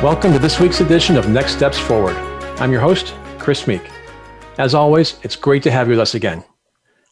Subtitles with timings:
[0.00, 2.14] Welcome to this week's edition of Next Steps Forward.
[2.60, 3.82] I'm your host, Chris Meek.
[4.56, 6.44] As always, it's great to have you with us again.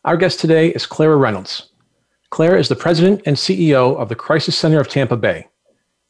[0.04, 1.72] Our guest today is Clara Reynolds.
[2.30, 5.48] Clara is the president and CEO of the Crisis Center of Tampa Bay.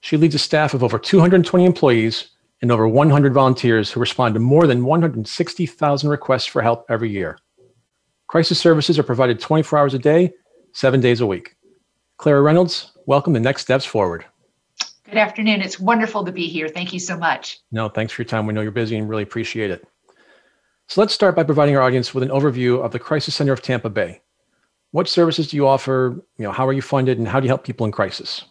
[0.02, 2.28] She leads a staff of over 220 employees
[2.60, 7.38] and over 100 volunteers who respond to more than 160,000 requests for help every year.
[8.26, 10.30] Crisis services are provided 24 hours a day,
[10.74, 11.56] seven days a week.
[12.18, 14.26] Clara Reynolds, welcome to Next Steps Forward.
[15.06, 15.62] Good afternoon.
[15.62, 16.68] It's wonderful to be here.
[16.68, 17.60] Thank you so much.
[17.70, 18.44] No, thanks for your time.
[18.44, 19.86] We know you're busy and really appreciate it.
[20.88, 23.62] So let's start by providing our audience with an overview of the Crisis Center of
[23.62, 24.20] Tampa Bay.
[24.90, 26.24] What services do you offer?
[26.38, 28.44] You know, how are you funded and how do you help people in crisis?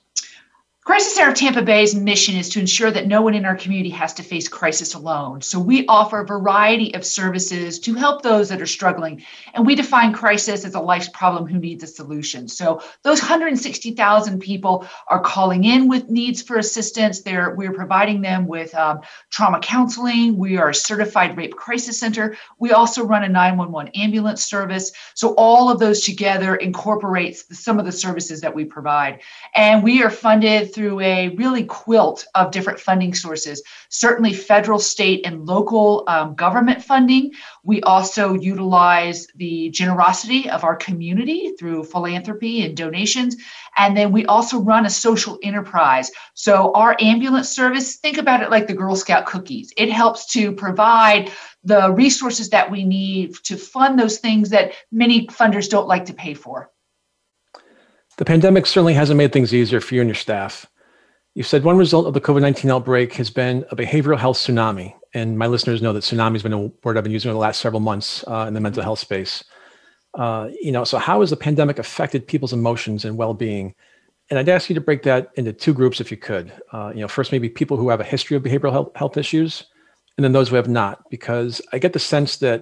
[0.85, 3.89] Crisis Center of Tampa Bay's mission is to ensure that no one in our community
[3.89, 5.41] has to face crisis alone.
[5.41, 9.23] So we offer a variety of services to help those that are struggling.
[9.55, 12.47] And we define crisis as a life's problem who needs a solution.
[12.47, 17.21] So those 160,000 people are calling in with needs for assistance.
[17.21, 20.37] They're, we're providing them with um, trauma counseling.
[20.37, 22.37] We are a certified rape crisis center.
[22.59, 24.91] We also run a 911 ambulance service.
[25.15, 29.21] So all of those together incorporates some of the services that we provide.
[29.55, 35.25] And we are funded through a really quilt of different funding sources, certainly federal, state,
[35.25, 37.31] and local um, government funding.
[37.63, 43.37] We also utilize the generosity of our community through philanthropy and donations.
[43.77, 46.11] And then we also run a social enterprise.
[46.33, 49.71] So our ambulance service, think about it like the Girl Scout cookies.
[49.77, 51.31] It helps to provide
[51.63, 56.13] the resources that we need to fund those things that many funders don't like to
[56.13, 56.69] pay for.
[58.17, 60.65] The pandemic certainly hasn't made things easier for you and your staff.
[61.33, 64.93] You've said one result of the COVID 19 outbreak has been a behavioral health tsunami.
[65.13, 67.41] And my listeners know that tsunami has been a word I've been using over the
[67.41, 69.43] last several months uh, in the mental health space.
[70.13, 73.75] Uh, you know, so how has the pandemic affected people's emotions and well being?
[74.29, 76.53] And I'd ask you to break that into two groups if you could.
[76.71, 79.65] Uh, you know, first, maybe people who have a history of behavioral health, health issues,
[80.17, 82.61] and then those who have not, because I get the sense that,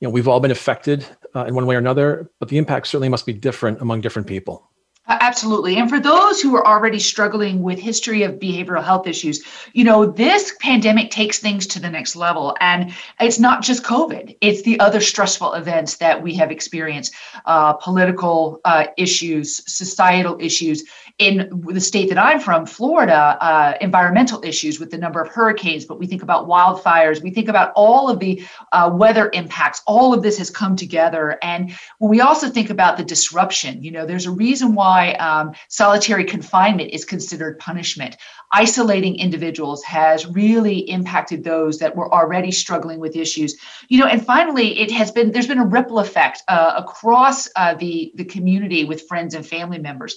[0.00, 2.86] you know, we've all been affected uh, in one way or another, but the impact
[2.86, 4.70] certainly must be different among different people.
[5.08, 5.76] Absolutely.
[5.76, 10.04] And for those who are already struggling with history of behavioral health issues, you know,
[10.04, 12.56] this pandemic takes things to the next level.
[12.60, 17.74] And it's not just COVID, it's the other stressful events that we have experienced uh,
[17.74, 20.84] political uh, issues, societal issues.
[21.18, 25.84] In the state that I'm from, Florida, uh, environmental issues with the number of hurricanes,
[25.84, 29.82] but we think about wildfires, we think about all of the uh, weather impacts.
[29.86, 31.38] All of this has come together.
[31.42, 35.12] And when we also think about the disruption, you know, there's a reason why why
[35.14, 38.16] um, solitary confinement is considered punishment.
[38.52, 43.56] Isolating individuals has really impacted those that were already struggling with issues.
[43.88, 47.74] You know, and finally, it has been there's been a ripple effect uh, across uh,
[47.74, 50.16] the the community with friends and family members.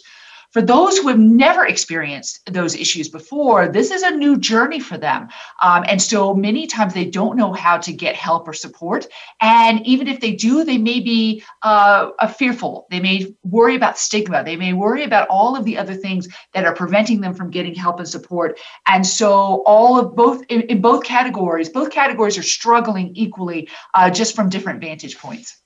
[0.52, 4.98] For those who have never experienced those issues before, this is a new journey for
[4.98, 5.30] them.
[5.62, 9.06] Um, and so many times they don't know how to get help or support.
[9.42, 12.88] And even if they do, they may be uh, fearful.
[12.90, 14.44] They may worry about stigma.
[14.44, 17.76] They may worry about all of the other things that are preventing them from getting
[17.76, 18.60] help and support.
[18.88, 24.10] And so all of both in, in both categories, both categories are struggling equally, uh,
[24.10, 25.59] just from different vantage points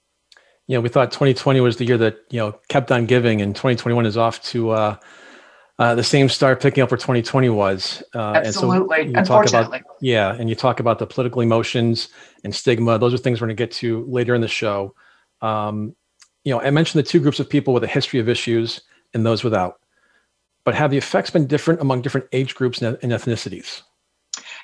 [0.68, 3.56] you know, we thought 2020 was the year that you know kept on giving, and
[3.56, 4.96] 2021 is off to uh,
[5.80, 8.04] uh, the same start picking up where 2020 was.
[8.16, 9.80] Uh, Absolutely, and so unfortunately.
[9.80, 12.10] About, yeah, and you talk about the political emotions
[12.44, 12.98] and stigma.
[12.98, 14.96] Those are things we're going to get to later in the show.
[15.42, 15.96] Um,
[16.44, 18.82] you know, I mentioned the two groups of people with a history of issues
[19.14, 19.80] and those without.
[20.66, 23.82] But have the effects been different among different age groups and ethnicities?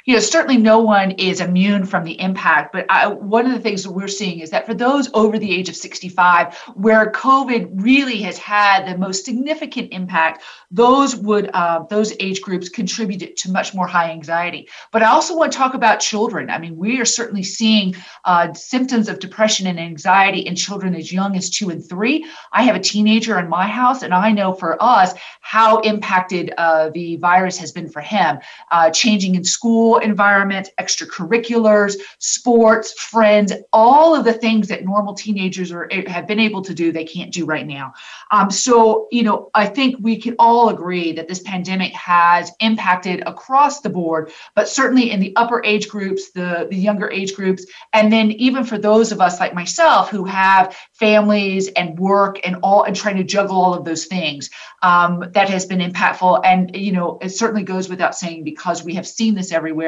[0.10, 3.60] You know, certainly no one is immune from the impact, but I, one of the
[3.60, 7.70] things that we're seeing is that for those over the age of 65, where COVID
[7.84, 10.42] really has had the most significant impact,
[10.72, 14.68] those would uh, those age groups contributed to much more high anxiety.
[14.92, 16.50] But I also want to talk about children.
[16.50, 17.96] I mean, we are certainly seeing
[18.26, 22.26] uh, symptoms of depression and anxiety in children as young as two and three.
[22.52, 26.90] I have a teenager in my house, and I know for us how impacted uh,
[26.96, 28.40] the virus has been for him,
[28.72, 35.14] uh, changing in school school environment, extracurriculars, sports, friends, all of the things that normal
[35.14, 37.94] teenagers are have been able to do, they can't do right now.
[38.32, 43.22] Um, so, you know, I think we can all agree that this pandemic has impacted
[43.26, 47.66] across the board, but certainly in the upper age groups, the, the younger age groups,
[47.94, 52.58] and then even for those of us like myself who have families and work and
[52.62, 54.50] all and trying to juggle all of those things,
[54.82, 56.42] um, that has been impactful.
[56.44, 59.79] And, you know, it certainly goes without saying because we have seen this everywhere,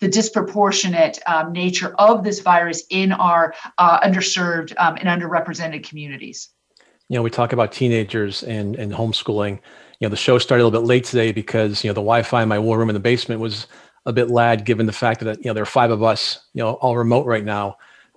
[0.00, 6.50] the disproportionate um, nature of this virus in our uh, underserved um, and underrepresented communities
[7.10, 9.58] you know, we talk about teenagers and, and homeschooling.
[9.98, 12.44] You know, the show started a little bit late today because, you know, the Wi-Fi
[12.44, 13.66] in my war room in the basement was
[14.06, 16.62] a bit lad given the fact that, you know, there are five of us, you
[16.62, 17.76] know, all remote right now.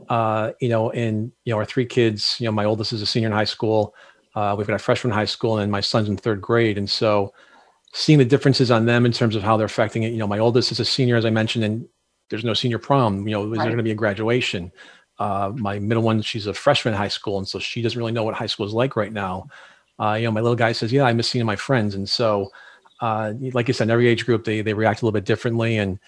[0.09, 3.06] Uh, you know, and, you know, our three kids, you know, my oldest is a
[3.06, 3.95] senior in high school.
[4.35, 6.77] Uh, we've got a freshman in high school and my son's in third grade.
[6.77, 7.33] And so
[7.94, 10.40] seeing the differences on them in terms of how they're affecting it, you know, my
[10.40, 11.88] oldest is a senior, as I mentioned, and
[12.30, 13.57] there's no senior prom, you know, is right.
[13.60, 14.72] there going to be a graduation?
[15.19, 18.12] Uh, my middle one, she's a freshman in high school, and so she doesn't really
[18.12, 19.48] know what high school is like right now.
[20.00, 22.50] Uh, you know, my little guy says, "Yeah, I miss seeing my friends," and so,
[23.00, 26.00] uh, like you said, every age group they they react a little bit differently, and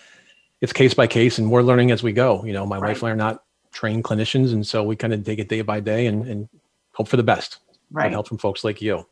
[0.60, 2.44] it's case by case, and we're learning as we go.
[2.44, 2.90] You know, my right.
[2.90, 5.62] wife and I are not trained clinicians, and so we kind of take it day
[5.62, 6.50] by day and, and
[6.94, 7.60] hope for the best.
[7.92, 8.12] Right.
[8.12, 9.06] help from folks like you.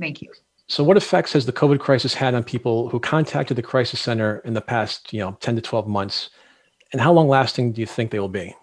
[0.00, 0.30] Thank you.
[0.66, 4.38] So, what effects has the COVID crisis had on people who contacted the crisis center
[4.40, 6.30] in the past, you know, ten to twelve months,
[6.92, 8.56] and how long lasting do you think they will be?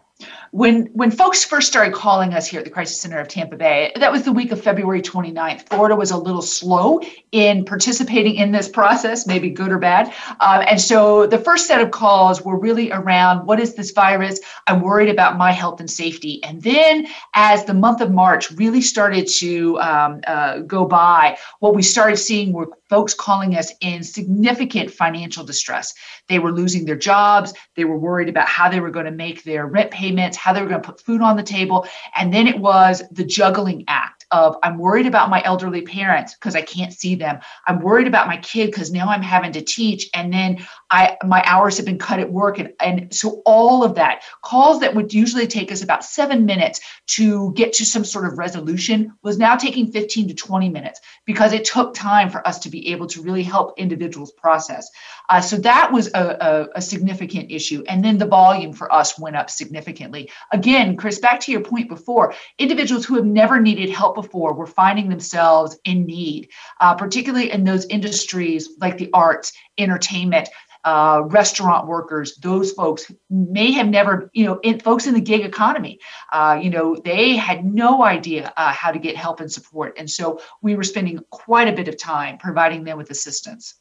[0.52, 3.92] When when folks first started calling us here at the crisis center of tampa bay
[3.96, 7.00] that was the week of february 29th florida was a little slow
[7.32, 10.08] in participating in this process maybe good or bad.
[10.40, 14.40] Um, and so the first set of calls were really around what is this virus?
[14.68, 16.44] I'm worried about my health and safety.
[16.44, 21.76] And then as the month of march really started to um, uh, go by what
[21.76, 25.94] we started seeing were folks calling us in significant financial distress.
[26.28, 27.54] They were losing their jobs.
[27.76, 30.62] They were worried about how they were going to make their rent payments how they
[30.62, 31.88] were going to put food on the table.
[32.16, 36.56] And then it was the juggling act of I'm worried about my elderly parents because
[36.56, 37.40] I can't see them.
[37.68, 40.10] I'm worried about my kid because now I'm having to teach.
[40.14, 42.60] And then I my hours have been cut at work.
[42.60, 46.80] And, and so all of that, calls that would usually take us about seven minutes
[47.08, 51.54] to get to some sort of resolution was now taking 15 to 20 minutes because
[51.54, 54.90] it took time for us to be able to really help individuals process.
[55.30, 57.84] Uh, so that was a, a, a significant issue.
[57.88, 60.30] And then the volume for us went up significantly.
[60.52, 64.68] Again, Chris, back to your point before, individuals who have never needed help before were
[64.68, 70.50] finding themselves in need, uh, particularly in those industries like the arts, entertainment,
[70.84, 75.42] uh, restaurant workers, those folks may have never, you know, in, folks in the gig
[75.42, 76.00] economy,
[76.34, 79.94] uh, you know, they had no idea uh, how to get help and support.
[79.98, 83.76] And so we were spending quite a bit of time providing them with assistance.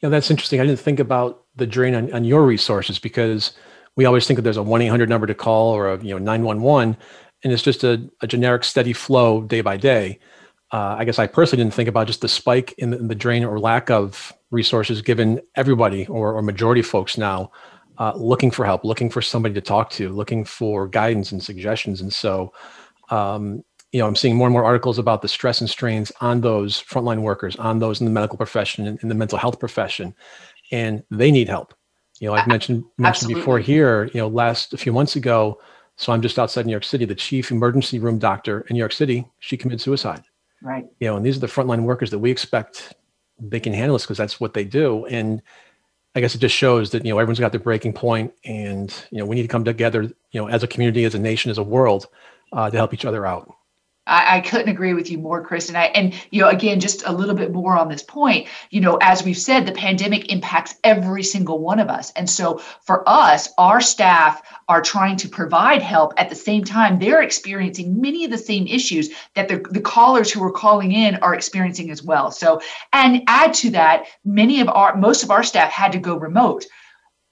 [0.00, 0.60] Yeah, that's interesting.
[0.60, 3.52] I didn't think about the drain on, on your resources because
[3.96, 6.96] we always think that there's a 1-800 number to call or a you know 911
[7.44, 10.18] and it's just a, a generic steady flow day by day.
[10.70, 13.14] Uh, i guess i personally didn't think about just the spike in the, in the
[13.14, 17.50] drain or lack of resources given everybody or, or majority of folks now
[17.96, 22.02] uh, looking for help looking for somebody to talk to looking for guidance and suggestions.
[22.02, 22.52] And so
[23.08, 26.42] um, you know i'm seeing more and more articles about the stress and strains on
[26.42, 30.14] those frontline workers on those in the medical profession and in the mental health profession
[30.70, 31.74] and they need help.
[32.20, 35.60] You know, I've mentioned mentioned before here, you know, last a few months ago.
[35.98, 37.04] So I'm just outside New York City.
[37.04, 40.22] The chief emergency room doctor in New York City, she committed suicide.
[40.62, 40.86] Right.
[41.00, 42.94] You know, and these are the frontline workers that we expect
[43.40, 45.06] they can handle this because that's what they do.
[45.06, 45.42] And
[46.14, 49.18] I guess it just shows that you know everyone's got their breaking point, and you
[49.18, 51.58] know we need to come together, you know, as a community, as a nation, as
[51.58, 52.06] a world,
[52.52, 53.52] uh, to help each other out.
[54.08, 55.68] I, I, couldn't agree with you more, Chris.
[55.68, 58.48] And I and you know, again, just a little bit more on this point.
[58.70, 62.10] You know, as we've said, the pandemic impacts every single one of us.
[62.16, 66.98] And so for us, our staff are trying to provide help at the same time
[66.98, 71.16] they're experiencing many of the same issues that the, the callers who are calling in
[71.16, 72.30] are experiencing as well.
[72.30, 72.60] So
[72.92, 76.64] and add to that, many of our most of our staff had to go remote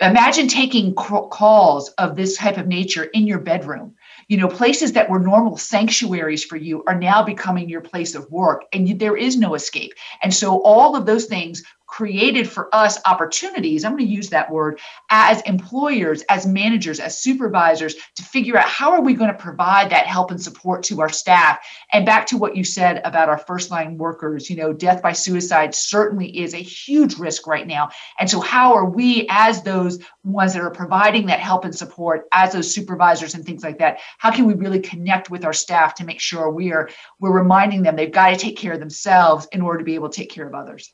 [0.01, 3.95] imagine taking calls of this type of nature in your bedroom
[4.29, 8.31] you know places that were normal sanctuaries for you are now becoming your place of
[8.31, 9.93] work and you, there is no escape.
[10.23, 11.63] And so all of those things
[11.97, 14.79] created for us opportunities i'm going to use that word
[15.11, 19.91] as employers as managers as supervisors to figure out how are we going to provide
[19.91, 21.59] that help and support to our staff.
[21.93, 25.13] And back to what you said about our first line workers you know death by
[25.13, 27.91] suicide certainly is a huge risk right now.
[28.19, 32.27] And so how are we as those ones that are providing that help and support
[32.33, 35.95] as those supervisors and things like that how can we really connect with our staff
[35.95, 39.47] to make sure we are we're reminding them they've got to take care of themselves
[39.53, 40.93] in order to be able to take care of others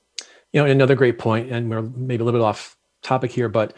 [0.53, 3.75] you know, another great point, and we're maybe a little bit off topic here, but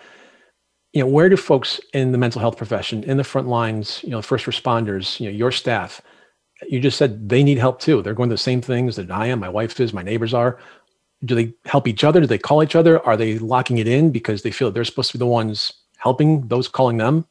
[0.93, 4.11] you know, where do folks in the mental health profession, in the front lines, you
[4.11, 6.01] know, first responders, you know, your staff,
[6.69, 8.01] you just said they need help too.
[8.01, 10.59] They're going through the same things that I am, my wife is, my neighbors are.
[11.25, 12.21] Do they help each other?
[12.21, 13.05] Do they call each other?
[13.05, 16.47] Are they locking it in because they feel they're supposed to be the ones helping
[16.47, 17.27] those calling them?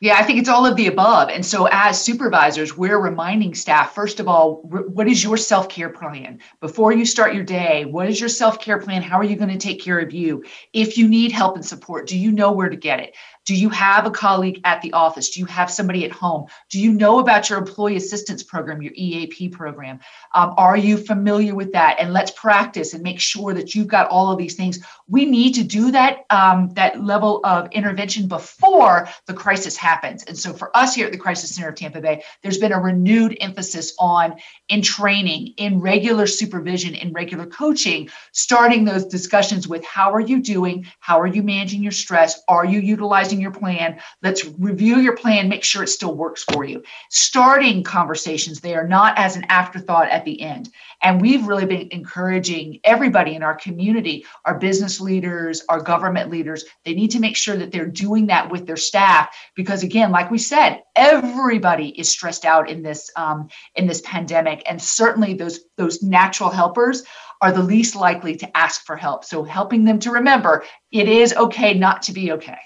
[0.00, 1.30] Yeah, I think it's all of the above.
[1.30, 5.88] And so, as supervisors, we're reminding staff first of all, what is your self care
[5.88, 6.38] plan?
[6.60, 9.00] Before you start your day, what is your self care plan?
[9.00, 10.44] How are you going to take care of you?
[10.74, 13.16] If you need help and support, do you know where to get it?
[13.46, 15.30] Do you have a colleague at the office?
[15.30, 16.46] Do you have somebody at home?
[16.68, 20.00] Do you know about your employee assistance program, your EAP program?
[20.34, 21.96] Um, are you familiar with that?
[22.00, 24.80] And let's practice and make sure that you've got all of these things.
[25.08, 30.24] We need to do that um, that level of intervention before the crisis happens.
[30.24, 32.80] And so for us here at the Crisis Center of Tampa Bay, there's been a
[32.80, 34.36] renewed emphasis on
[34.68, 40.42] in training, in regular supervision, in regular coaching, starting those discussions with how are you
[40.42, 40.86] doing?
[40.98, 42.42] How are you managing your stress?
[42.48, 44.00] Are you utilizing your plan.
[44.22, 46.82] Let's review your plan, make sure it still works for you.
[47.10, 50.70] Starting conversations there, not as an afterthought at the end.
[51.02, 56.64] And we've really been encouraging everybody in our community, our business leaders, our government leaders,
[56.84, 60.30] they need to make sure that they're doing that with their staff because again, like
[60.30, 65.60] we said, everybody is stressed out in this um, in this pandemic, and certainly those
[65.76, 67.02] those natural helpers
[67.40, 69.24] are the least likely to ask for help.
[69.24, 72.58] So helping them to remember it is okay not to be okay.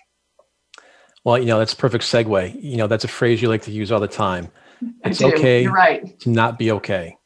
[1.24, 2.62] Well, you know, that's a perfect segue.
[2.62, 4.48] You know, that's a phrase you like to use all the time.
[5.04, 6.18] It's okay You're right.
[6.20, 7.16] to not be okay.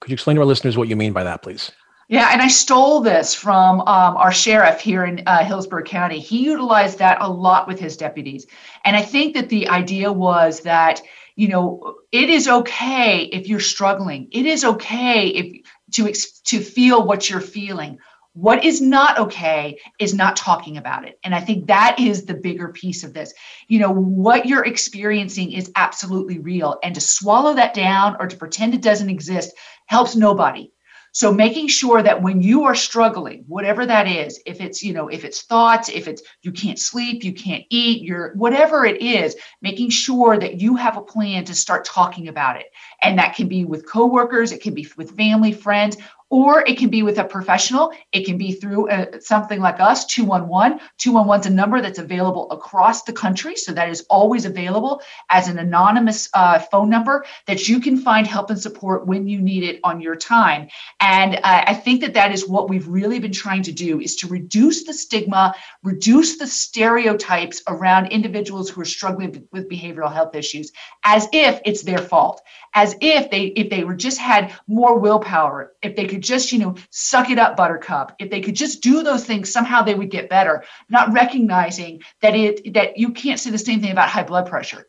[0.00, 1.70] Could you explain to our listeners what you mean by that, please?
[2.08, 6.18] Yeah, and I stole this from um, our sheriff here in uh, Hillsborough County.
[6.18, 8.46] He utilized that a lot with his deputies.
[8.84, 11.00] And I think that the idea was that,
[11.36, 14.26] you know, it is okay if you're struggling.
[14.32, 16.12] It is okay if to
[16.46, 17.98] to feel what you're feeling.
[18.34, 21.18] What is not okay is not talking about it.
[21.24, 23.34] And I think that is the bigger piece of this.
[23.66, 26.78] You know, what you're experiencing is absolutely real.
[26.84, 29.52] And to swallow that down or to pretend it doesn't exist
[29.86, 30.70] helps nobody.
[31.12, 35.08] So making sure that when you are struggling, whatever that is, if it's, you know,
[35.08, 39.34] if it's thoughts, if it's you can't sleep, you can't eat, you're whatever it is,
[39.60, 42.66] making sure that you have a plan to start talking about it.
[43.02, 45.96] And that can be with coworkers, it can be with family, friends,
[46.30, 47.92] or it can be with a professional.
[48.12, 50.78] It can be through a, uh, something like us, 211.
[50.98, 53.56] 211 is a number that's available across the country.
[53.56, 58.26] So that is always available as an anonymous uh, phone number that you can find
[58.26, 60.68] help and support when you need it on your time.
[61.00, 64.14] And uh, I think that that is what we've really been trying to do is
[64.16, 70.34] to reduce the stigma, reduce the stereotypes around individuals who are struggling with behavioral health
[70.36, 70.70] issues
[71.04, 72.40] as if it's their fault,
[72.74, 76.52] as if they if they were just had more willpower, if they could could just,
[76.52, 79.94] you know, suck it up, buttercup, if they could just do those things, somehow they
[79.94, 84.10] would get better, not recognizing that it that you can't say the same thing about
[84.10, 84.86] high blood pressure.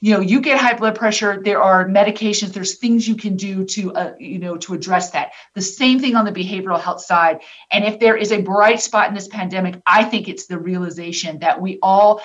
[0.00, 3.66] You know you get high blood pressure there are medications there's things you can do
[3.66, 5.32] to uh, you know to address that.
[5.54, 7.40] The same thing on the behavioral health side.
[7.70, 11.38] And if there is a bright spot in this pandemic i think it's the realization
[11.40, 12.22] that we all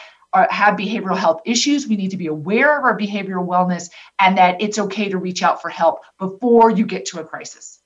[0.49, 1.87] have behavioral health issues.
[1.87, 5.41] We need to be aware of our behavioral wellness and that it's okay to reach
[5.43, 7.79] out for help before you get to a crisis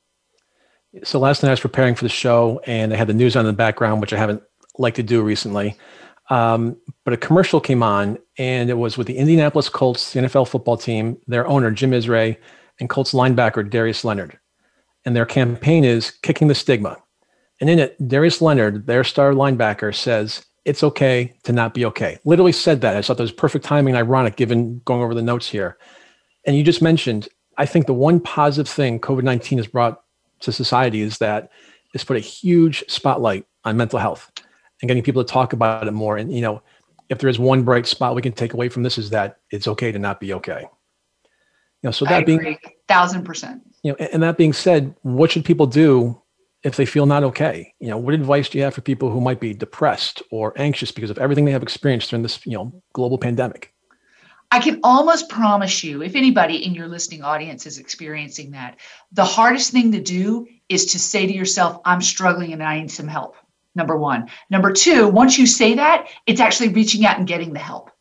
[1.03, 3.41] so last night I was preparing for the show and I had the news on
[3.41, 4.43] in the background, which I haven't
[4.77, 5.77] liked to do recently.
[6.29, 10.47] Um, but a commercial came on and it was with the Indianapolis Colts, the NFL
[10.47, 12.37] football team, their owner, Jim Irsay,
[12.79, 14.39] and Colts linebacker, Darius Leonard.
[15.05, 16.97] And their campaign is kicking the stigma.
[17.59, 22.19] And in it, Darius Leonard, their star linebacker, says, it's okay to not be okay.
[22.25, 22.95] Literally said that.
[22.95, 25.77] I thought that was perfect timing and ironic given going over the notes here.
[26.45, 27.27] And you just mentioned,
[27.57, 30.01] I think the one positive thing COVID 19 has brought
[30.41, 31.51] to society is that
[31.93, 34.31] it's put a huge spotlight on mental health
[34.81, 36.17] and getting people to talk about it more.
[36.17, 36.61] And, you know,
[37.09, 39.67] if there is one bright spot we can take away from this is that it's
[39.67, 40.61] okay to not be okay.
[41.81, 43.61] You know, so that being thousand percent.
[43.83, 46.21] You know, and that being said, what should people do
[46.63, 47.73] if they feel not okay?
[47.79, 50.91] You know, what advice do you have for people who might be depressed or anxious
[50.91, 53.73] because of everything they have experienced during this, you know, global pandemic?
[54.51, 58.77] I can almost promise you, if anybody in your listening audience is experiencing that,
[59.11, 62.91] the hardest thing to do is to say to yourself, I'm struggling and I need
[62.91, 63.35] some help.
[63.75, 64.29] Number one.
[64.49, 67.91] Number two, once you say that, it's actually reaching out and getting the help.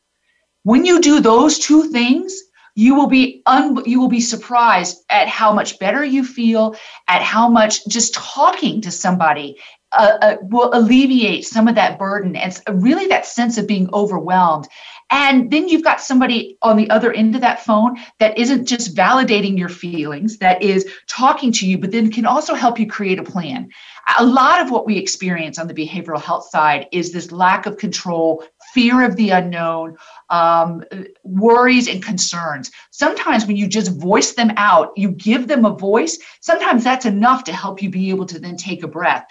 [0.62, 2.34] When you do those two things,
[2.74, 6.76] you will be un- you will be surprised at how much better you feel
[7.08, 9.58] at how much just talking to somebody
[9.92, 14.68] uh, uh, will alleviate some of that burden and really that sense of being overwhelmed.
[15.10, 18.94] And then you've got somebody on the other end of that phone that isn't just
[18.94, 23.18] validating your feelings, that is talking to you, but then can also help you create
[23.18, 23.70] a plan.
[24.18, 27.78] A lot of what we experience on the behavioral health side is this lack of
[27.78, 29.96] control, fear of the unknown,
[30.28, 30.84] um,
[31.24, 32.70] worries and concerns.
[32.90, 37.44] Sometimes when you just voice them out, you give them a voice, sometimes that's enough
[37.44, 39.26] to help you be able to then take a breath.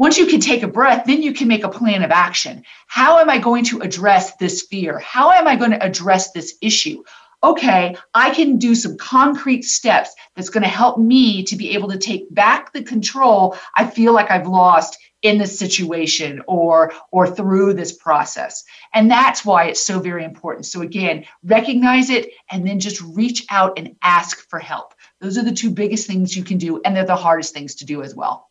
[0.00, 2.64] Once you can take a breath, then you can make a plan of action.
[2.86, 4.98] How am I going to address this fear?
[4.98, 7.02] How am I going to address this issue?
[7.42, 11.90] Okay, I can do some concrete steps that's going to help me to be able
[11.90, 17.26] to take back the control I feel like I've lost in this situation or or
[17.26, 18.64] through this process
[18.94, 23.44] and that's why it's so very important so again recognize it and then just reach
[23.50, 26.96] out and ask for help those are the two biggest things you can do and
[26.96, 28.49] they're the hardest things to do as well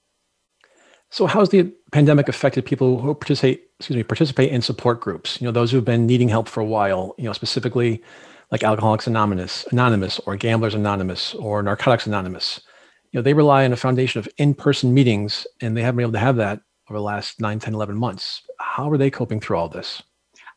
[1.12, 5.42] so, how's the pandemic affected people who participate, excuse me, participate in support groups?
[5.42, 7.16] You know, those who've been needing help for a while.
[7.18, 8.04] You know, specifically
[8.52, 12.62] like Alcoholics Anonymous, Anonymous, or Gamblers Anonymous, or Narcotics Anonymous.
[13.12, 16.14] You know, they rely on a foundation of in-person meetings, and they haven't been able
[16.14, 18.44] to have that over the last 9, 10, 11 months.
[18.60, 20.04] How are they coping through all this?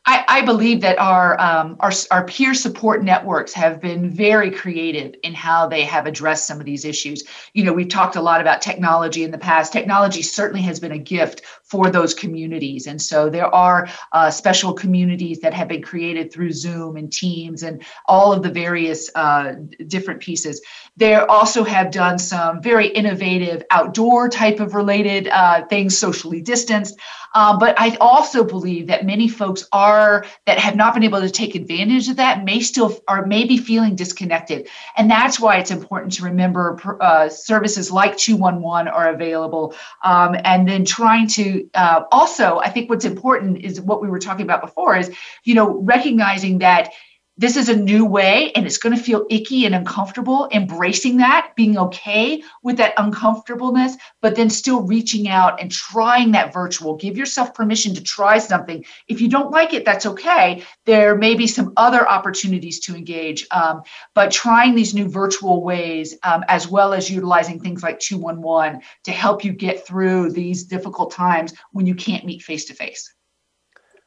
[0.05, 5.15] I, I, believe that our, um, our our peer support networks have been very creative
[5.23, 7.23] in how they have addressed some of these issues.
[7.53, 9.71] You know, we've talked a lot about technology in the past.
[9.71, 14.73] Technology certainly has been a gift for those communities, and so there are uh, special
[14.73, 19.55] communities that have been created through Zoom and Teams and all of the various uh,
[19.87, 20.61] different pieces.
[20.97, 26.95] They also have done some very innovative outdoor type of related uh, things, socially distanced.
[27.33, 31.31] Um, but I also believe that many folks are that have not been able to
[31.31, 36.13] take advantage of that may still are maybe feeling disconnected, and that's why it's important
[36.13, 42.59] to remember uh, services like 211 are available, um, and then trying to uh, also
[42.59, 46.59] I think what's important is what we were talking about before is you know recognizing
[46.59, 46.91] that
[47.37, 51.51] this is a new way and it's going to feel icky and uncomfortable embracing that
[51.55, 56.95] being okay with that uncomfortableness but then still reaching out and trying that virtual.
[56.95, 58.85] Give yourself permission to try something.
[59.07, 60.63] If you don't like it that's okay.
[60.85, 63.81] There may be some other opportunities to engage um,
[64.13, 69.11] but trying these new virtual ways um, as well as utilizing things like 211 to
[69.11, 73.13] help you get through these difficult times when you can't meet face to face.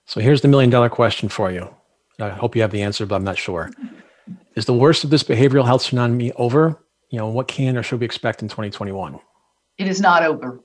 [0.04, 1.68] So here's the million dollar question for you
[2.18, 3.70] I hope you have the answer, but I'm not sure.
[4.54, 6.82] Is the worst of this behavioral health tsunami over?
[7.10, 9.18] You know, what can or should we expect in 2021?
[9.78, 10.60] It is not over.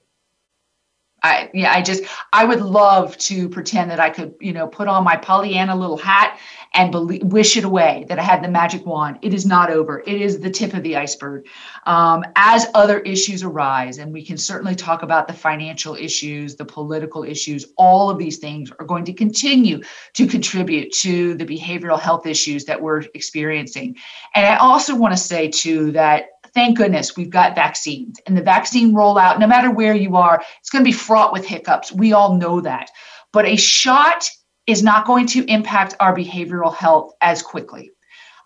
[1.23, 2.03] I yeah, I just
[2.33, 5.97] I would love to pretend that I could, you know, put on my Pollyanna little
[5.97, 6.39] hat
[6.73, 9.19] and believe, wish it away that I had the magic wand.
[9.21, 9.99] It is not over.
[10.07, 11.47] It is the tip of the iceberg.
[11.85, 16.65] Um, as other issues arise, and we can certainly talk about the financial issues, the
[16.65, 19.81] political issues, all of these things are going to continue
[20.13, 23.97] to contribute to the behavioral health issues that we're experiencing.
[24.33, 28.41] And I also want to say too that thank goodness we've got vaccines and the
[28.41, 31.91] vaccine rollout, no matter where you are, it's going to be fraught with hiccups.
[31.91, 32.89] We all know that.
[33.31, 34.29] But a shot
[34.67, 37.91] is not going to impact our behavioral health as quickly.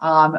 [0.02, 0.38] Um,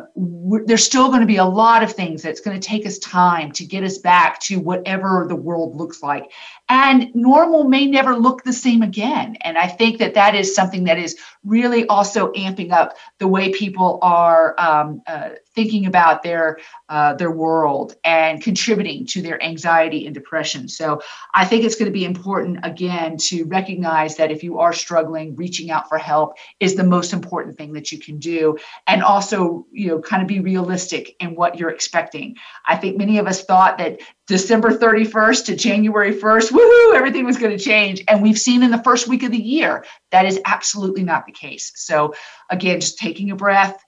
[0.67, 3.51] there's still going to be a lot of things that's going to take us time
[3.53, 6.31] to get us back to whatever the world looks like.
[6.69, 9.37] And normal may never look the same again.
[9.43, 13.53] And I think that that is something that is really also amping up the way
[13.53, 20.07] people are um, uh, thinking about their uh, their world and contributing to their anxiety
[20.07, 20.69] and depression.
[20.69, 21.01] So
[21.35, 25.37] I think it's going to be important again to recognize that if you are struggling,
[25.37, 29.67] reaching out for help is the most important thing that you can do, and also
[29.71, 32.37] you know kind of be realistic in what you're expecting.
[32.67, 37.37] I think many of us thought that December 31st to January 1st, woohoo, everything was
[37.37, 38.03] going to change.
[38.09, 41.33] And we've seen in the first week of the year that is absolutely not the
[41.33, 41.71] case.
[41.77, 42.12] So,
[42.51, 43.81] again, just taking a breath,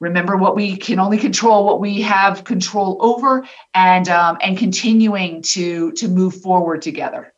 [0.00, 5.42] remember what we can only control what we have control over and um, and continuing
[5.42, 7.32] to to move forward together.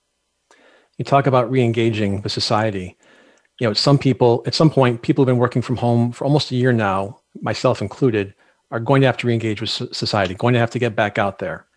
[0.97, 2.97] You talk about re-engaging with society.
[3.61, 6.51] You know some people at some point people have been working from home for almost
[6.51, 8.35] a year now myself included
[8.71, 11.39] are going to have to re-engage with society going to have to get back out
[11.39, 11.68] there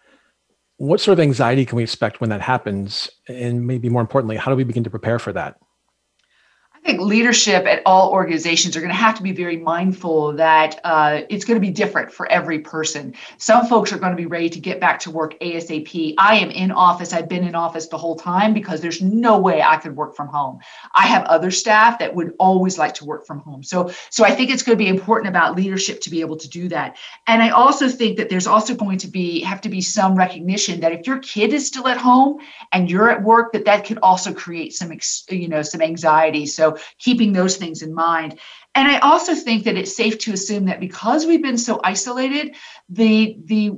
[0.81, 3.07] what sort of anxiety can we expect when that happens?
[3.27, 5.57] And maybe more importantly how do we begin to prepare for that
[6.83, 10.79] I think leadership at all organizations are going to have to be very mindful that
[10.83, 13.13] uh, it's going to be different for every person.
[13.37, 16.15] Some folks are going to be ready to get back to work ASAP.
[16.17, 17.13] I am in office.
[17.13, 20.27] I've been in office the whole time because there's no way I could work from
[20.29, 20.57] home.
[20.95, 23.61] I have other staff that would always like to work from home.
[23.61, 26.49] So, so I think it's going to be important about leadership to be able to
[26.49, 26.97] do that.
[27.27, 30.79] And I also think that there's also going to be have to be some recognition
[30.79, 32.39] that if your kid is still at home
[32.71, 34.91] and you're at work, that that could also create some,
[35.29, 36.47] you know, some anxiety.
[36.47, 38.39] So keeping those things in mind.
[38.75, 42.55] And I also think that it's safe to assume that because we've been so isolated,
[42.89, 43.71] the the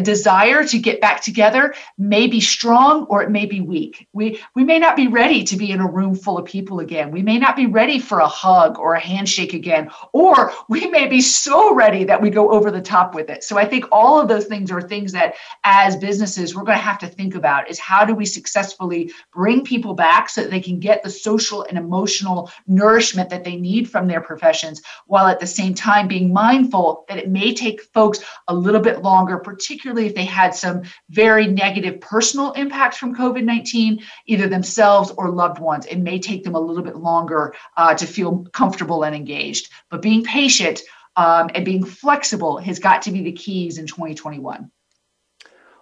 [0.00, 4.08] desire to get back together may be strong or it may be weak.
[4.12, 7.10] We we may not be ready to be in a room full of people again.
[7.10, 11.06] We may not be ready for a hug or a handshake again, or we may
[11.06, 13.44] be so ready that we go over the top with it.
[13.44, 16.84] So I think all of those things are things that as businesses we're going to
[16.84, 20.60] have to think about is how do we successfully bring people back so that they
[20.60, 25.40] can get the social and emotional nourishment that they need from their professions while at
[25.40, 29.85] the same time being mindful that it may take folks a little bit longer particularly
[29.86, 35.30] particularly if they had some very negative personal impacts from COVID 19, either themselves or
[35.30, 35.86] loved ones.
[35.86, 39.70] It may take them a little bit longer uh, to feel comfortable and engaged.
[39.88, 40.82] But being patient
[41.14, 44.72] um, and being flexible has got to be the keys in 2021.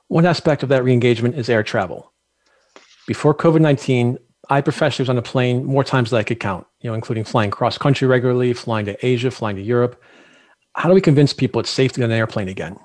[0.08, 2.12] One aspect of that reengagement is air travel.
[3.06, 4.18] Before COVID 19,
[4.50, 7.24] I professionally was on a plane more times than I could count, you know, including
[7.24, 9.98] flying cross country regularly, flying to Asia, flying to Europe.
[10.74, 12.76] How do we convince people it's safe to get on an airplane again?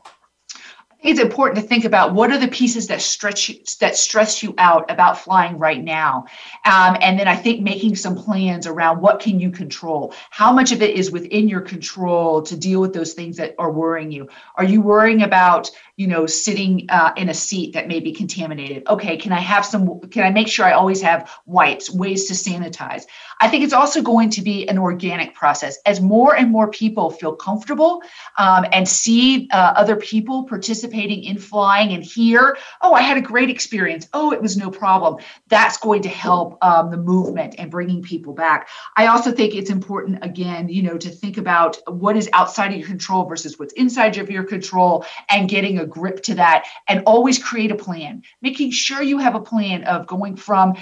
[1.02, 4.54] It's important to think about what are the pieces that stretch you, that stress you
[4.58, 6.26] out about flying right now.
[6.66, 10.14] Um, and then i think making some plans around what can you control?
[10.30, 13.72] How much of it is within your control to deal with those things that are
[13.72, 14.28] worrying you?
[14.56, 18.84] Are you worrying about you know sitting uh, in a seat that may be contaminated?
[18.88, 22.34] Okay can i have some can i make sure i always have wipes ways to
[22.34, 23.06] sanitize
[23.40, 27.10] i think it's also going to be an organic process as more and more people
[27.10, 28.02] feel comfortable
[28.38, 33.22] um, and see uh, other people participating in flying and hear, oh, I had a
[33.22, 34.08] great experience.
[34.14, 35.22] Oh, it was no problem.
[35.48, 38.70] That's going to help um, the movement and bringing people back.
[38.96, 42.78] I also think it's important, again, you know, to think about what is outside of
[42.78, 47.04] your control versus what's inside of your control and getting a grip to that and
[47.06, 50.76] always create a plan, making sure you have a plan of going from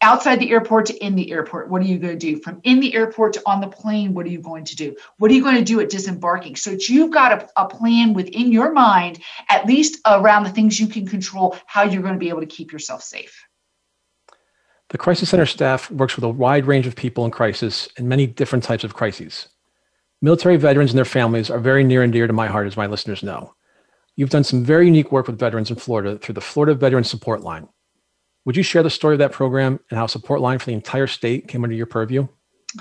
[0.00, 1.68] outside the airport to in the airport.
[1.68, 2.40] What are you going to do?
[2.40, 4.96] From in the airport to on the plane what are you going to do?
[5.18, 6.56] What are you going to do at disembarking?
[6.56, 10.80] So that you've got a, a, plan within your mind at least around the things
[10.80, 13.44] you can control how you're going to be able to keep yourself safe.
[14.90, 18.26] The crisis center staff works with a wide range of people in crisis and many
[18.26, 19.48] different types of crises.
[20.22, 22.86] Military veterans and their families are very near and dear to my heart as my
[22.86, 23.54] listeners know.
[24.16, 27.42] You've done some very unique work with veterans in florida through the florida veteran support
[27.42, 27.68] line
[28.44, 31.06] would you share the story of that program and how support line for the entire
[31.06, 32.28] state came under your purview?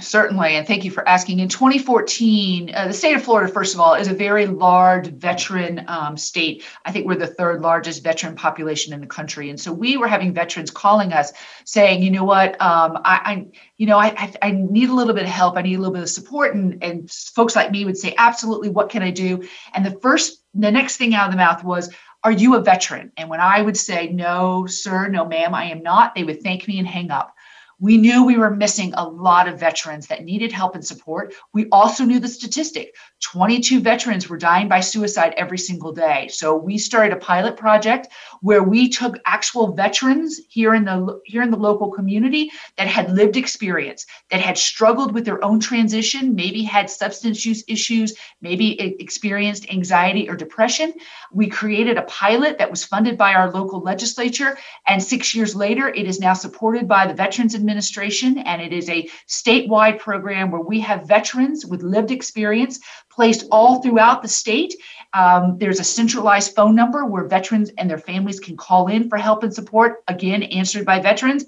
[0.02, 1.40] Certainly, and thank you for asking.
[1.40, 5.86] In 2014, uh, the state of Florida, first of all, is a very large veteran
[5.88, 6.66] um, state.
[6.84, 10.10] I think we're the third largest veteran population in the country, and so we were
[10.10, 11.32] having veterans calling us
[11.64, 12.62] saying, "You know what?
[12.62, 13.46] Um, I, I,
[13.78, 15.56] you know, I, I, I, need a little bit of help.
[15.56, 18.68] I need a little bit of support." And and folks like me would say, "Absolutely,
[18.68, 21.90] what can I do?" And the first, the next thing out of the mouth was,
[22.26, 23.14] are you a veteran?
[23.16, 26.68] And when I would say, No, sir, no, ma'am, I am not, they would thank
[26.68, 27.34] me and hang up.
[27.80, 31.34] We knew we were missing a lot of veterans that needed help and support.
[31.54, 36.28] We also knew the statistic 22 veterans were dying by suicide every single day.
[36.30, 38.08] So we started a pilot project
[38.42, 43.12] where we took actual veterans here in the here in the local community that had
[43.12, 48.80] lived experience, that had struggled with their own transition, maybe had substance use issues, maybe
[49.00, 50.94] experienced anxiety or depression.
[51.32, 55.90] We created a pilot that was funded by our local legislature and 6 years later
[55.90, 60.62] it is now supported by the Veterans Administration and it is a statewide program where
[60.62, 62.80] we have veterans with lived experience
[63.18, 64.76] placed all throughout the state.
[65.14, 69.18] Um, there's a centralized phone number where veterans and their families can call in for
[69.18, 71.44] help and support, again, answered by veterans.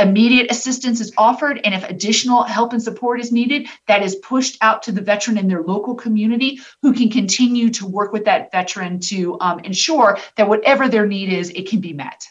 [0.00, 4.58] Immediate assistance is offered, and if additional help and support is needed, that is pushed
[4.60, 8.50] out to the veteran in their local community who can continue to work with that
[8.50, 12.26] veteran to um, ensure that whatever their need is, it can be met.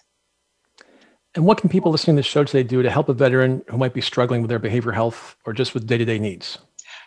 [1.35, 3.77] And what can people listening to the show today do to help a veteran who
[3.77, 6.57] might be struggling with their behavioral health or just with day to day needs?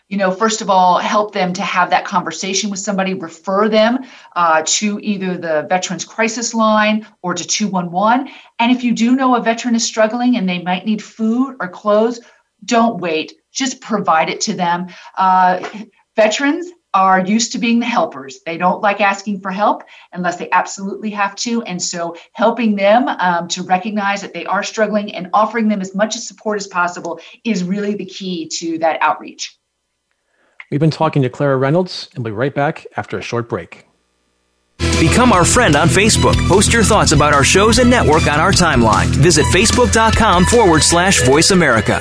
[0.09, 3.99] You know, first of all, help them to have that conversation with somebody, refer them
[4.37, 8.29] uh, to either the Veterans Crisis Line or to 211.
[8.61, 11.69] And if you do know a veteran is struggling and they might need food or
[11.69, 12.21] clothes,
[12.65, 14.87] don't wait, just provide it to them.
[15.17, 15.69] Uh,
[16.15, 18.41] veterans are used to being the helpers.
[18.47, 21.63] They don't like asking for help unless they absolutely have to.
[21.65, 25.95] And so, helping them um, to recognize that they are struggling and offering them as
[25.95, 29.56] much support as possible is really the key to that outreach.
[30.71, 33.87] We've been talking to Clara Reynolds, and we'll be right back after a short break.
[35.01, 36.37] Become our friend on Facebook.
[36.49, 39.07] Post your thoughts about our shows and network on our timeline.
[39.07, 42.01] Visit facebook.com forward slash voice America.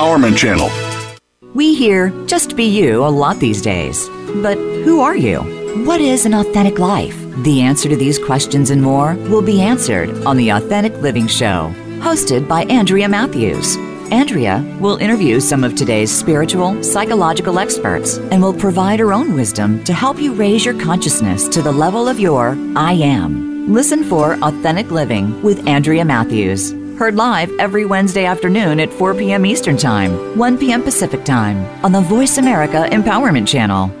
[0.01, 0.71] Channel.
[1.53, 4.09] We hear just be you a lot these days.
[4.41, 5.41] But who are you?
[5.85, 7.15] What is an authentic life?
[7.43, 11.71] The answer to these questions and more will be answered on the Authentic Living Show,
[11.99, 13.77] hosted by Andrea Matthews.
[14.11, 19.83] Andrea will interview some of today's spiritual, psychological experts and will provide her own wisdom
[19.83, 23.71] to help you raise your consciousness to the level of your I am.
[23.71, 26.80] Listen for Authentic Living with Andrea Matthews.
[26.97, 29.45] Heard live every Wednesday afternoon at 4 p.m.
[29.45, 30.83] Eastern Time, 1 p.m.
[30.83, 34.00] Pacific Time on the Voice America Empowerment Channel.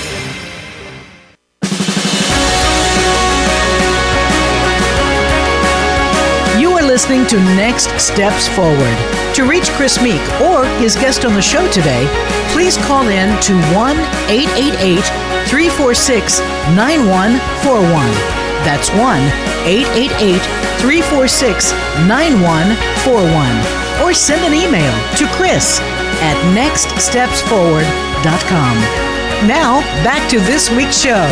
[7.01, 8.97] Listening to Next Steps Forward.
[9.33, 12.05] To reach Chris Meek or his guest on the show today,
[12.53, 13.97] please call in to 1
[14.29, 15.01] 888
[15.49, 16.39] 346
[16.77, 18.05] 9141.
[18.61, 19.01] That's 1
[19.65, 20.45] 888
[20.77, 21.73] 346
[22.05, 24.05] 9141.
[24.05, 25.81] Or send an email to Chris
[26.21, 28.77] at nextstepsforward.com.
[29.49, 31.25] Now, back to this week's show.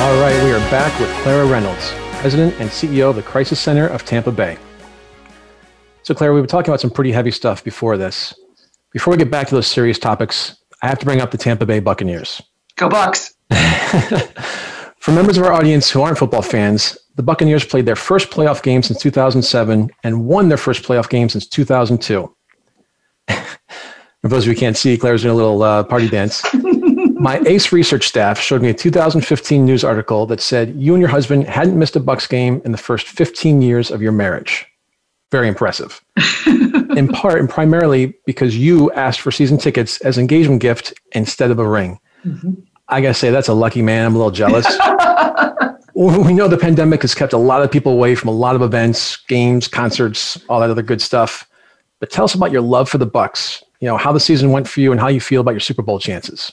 [0.00, 1.92] All right, we are back with Clara Reynolds.
[2.20, 4.58] President and CEO of the Crisis Center of Tampa Bay.
[6.02, 8.34] So, Claire, we were talking about some pretty heavy stuff before this.
[8.92, 11.66] Before we get back to those serious topics, I have to bring up the Tampa
[11.66, 12.40] Bay Buccaneers.
[12.76, 13.34] Go Bucs!
[14.98, 18.62] For members of our audience who aren't football fans, the Buccaneers played their first playoff
[18.62, 22.34] game since 2007 and won their first playoff game since 2002.
[23.28, 26.42] For those of you who can't see, Claire's doing a little uh, party dance.
[27.18, 31.08] My ACE research staff showed me a 2015 news article that said you and your
[31.08, 34.66] husband hadn't missed a Bucs game in the first 15 years of your marriage.
[35.32, 36.04] Very impressive.
[36.94, 41.58] in part and primarily because you asked for season tickets as engagement gift instead of
[41.58, 41.98] a ring.
[42.24, 42.52] Mm-hmm.
[42.88, 44.04] I gotta say that's a lucky man.
[44.04, 44.66] I'm a little jealous.
[45.94, 48.60] we know the pandemic has kept a lot of people away from a lot of
[48.60, 51.48] events, games, concerts, all that other good stuff.
[51.98, 53.62] But tell us about your love for the Bucs.
[53.80, 55.82] You know how the season went for you and how you feel about your Super
[55.82, 56.52] Bowl chances.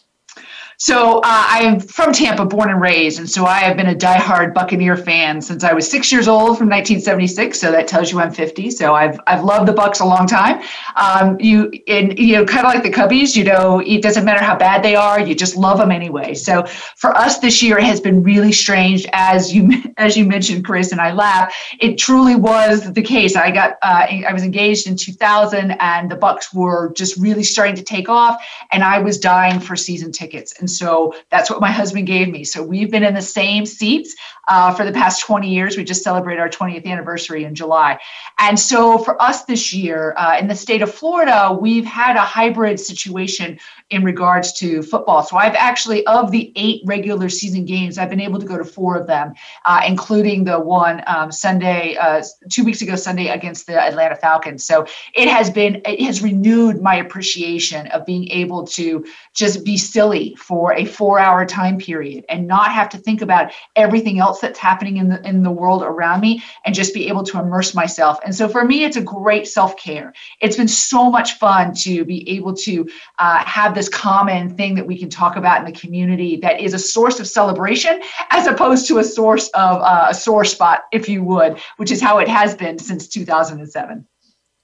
[0.84, 4.54] So uh, I'm from Tampa, born and raised, and so I have been a diehard
[4.54, 7.58] Buccaneer fan since I was six years old, from 1976.
[7.58, 8.69] So that tells you I'm 50.
[8.69, 10.62] So I've I've loved the Bucs a long time.
[10.98, 13.34] Um, you and you know, kind of like the Cubbies.
[13.34, 16.34] You know, it doesn't matter how bad they are, you just love them anyway.
[16.34, 20.65] So for us this year, it has been really strange, as you as you mentioned,
[20.65, 21.56] Chris, and I laugh.
[21.80, 23.38] It truly was the case.
[23.38, 27.76] I got uh, I was engaged in 2000, and the Bucs were just really starting
[27.76, 28.43] to take off,
[28.74, 30.54] and I was dying for season tickets.
[30.60, 32.43] And so that's what my husband gave me.
[32.43, 34.15] So we've been in the same seats
[34.47, 35.77] uh, for the past 20 years.
[35.77, 37.99] We just celebrated our 20th anniversary in July.
[38.39, 42.21] And so for us this year uh, in the state of Florida, we've had a
[42.21, 43.59] hybrid situation
[43.89, 45.23] in regards to football.
[45.23, 48.65] So I've actually, of the eight regular season games, I've been able to go to
[48.65, 49.33] four of them,
[49.65, 54.65] uh, including the one um, Sunday, uh, two weeks ago Sunday against the Atlanta Falcons.
[54.65, 59.77] So it has been, it has renewed my appreciation of being able to just be
[59.77, 64.39] silly for a four hour time period and not have to think about everything else
[64.39, 67.74] that's happening in the, in the world around me and just be able to immerse
[67.74, 68.20] myself.
[68.24, 70.13] And so for me, it's a great self care.
[70.42, 72.88] It's been so much fun to be able to
[73.20, 76.74] uh, have this common thing that we can talk about in the community that is
[76.74, 81.10] a source of celebration as opposed to a source of uh, a sore spot, if
[81.10, 84.06] you would, which is how it has been since 2007.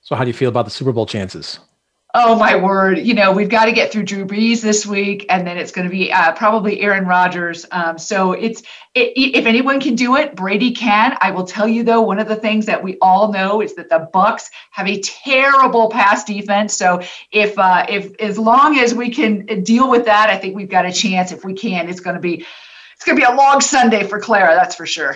[0.02, 1.60] So, how do you feel about the Super Bowl chances?
[2.16, 2.98] Oh my word!
[2.98, 5.88] You know we've got to get through Drew Brees this week, and then it's going
[5.88, 7.68] to be uh, probably Aaron Rodgers.
[7.72, 8.64] Um, so it's
[8.96, 11.16] it, if anyone can do it, Brady can.
[11.22, 13.90] I will tell you though, one of the things that we all know is that
[13.90, 16.74] the Bucs have a terrible pass defense.
[16.74, 17.00] So
[17.32, 20.88] if uh, if as long as we can deal with that, I think we've got
[20.88, 21.32] a chance.
[21.32, 22.44] If we can, it's going to be
[22.96, 24.56] it's going to be a long Sunday for Clara.
[24.56, 25.16] That's for sure.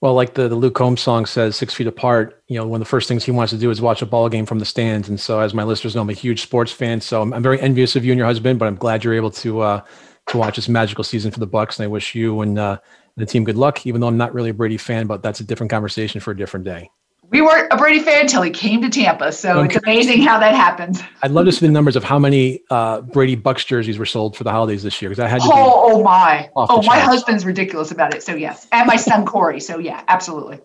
[0.00, 2.86] Well, like the, the Luke Combs song says, six feet apart, you know, one of
[2.86, 5.08] the first things he wants to do is watch a ball game from the stands.
[5.08, 7.00] And so, as my listeners know, I'm a huge sports fan.
[7.00, 9.32] So I'm, I'm very envious of you and your husband, but I'm glad you're able
[9.32, 9.84] to, uh,
[10.28, 11.78] to watch this magical season for the Bucs.
[11.78, 12.78] And I wish you and uh,
[13.16, 15.44] the team good luck, even though I'm not really a Brady fan, but that's a
[15.44, 16.90] different conversation for a different day
[17.30, 19.32] we weren't a Brady fan until he came to Tampa.
[19.32, 19.74] So okay.
[19.74, 21.02] it's amazing how that happens.
[21.22, 24.36] I'd love to see the numbers of how many uh, Brady Bucs jerseys were sold
[24.36, 25.48] for the holidays this year because I had to.
[25.48, 26.48] Oh, oh my!
[26.56, 28.22] Oh, my husband's ridiculous about it.
[28.22, 29.60] So yes, and my son Corey.
[29.60, 30.58] So yeah, absolutely.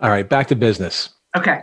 [0.00, 1.10] All right, back to business.
[1.36, 1.60] Okay.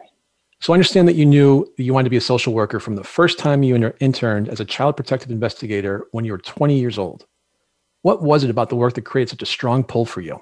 [0.59, 2.95] So I understand that you knew that you wanted to be a social worker from
[2.95, 6.97] the first time you interned as a child protective investigator when you were 20 years
[6.97, 7.25] old.
[8.01, 10.39] What was it about the work that created such a strong pull for you?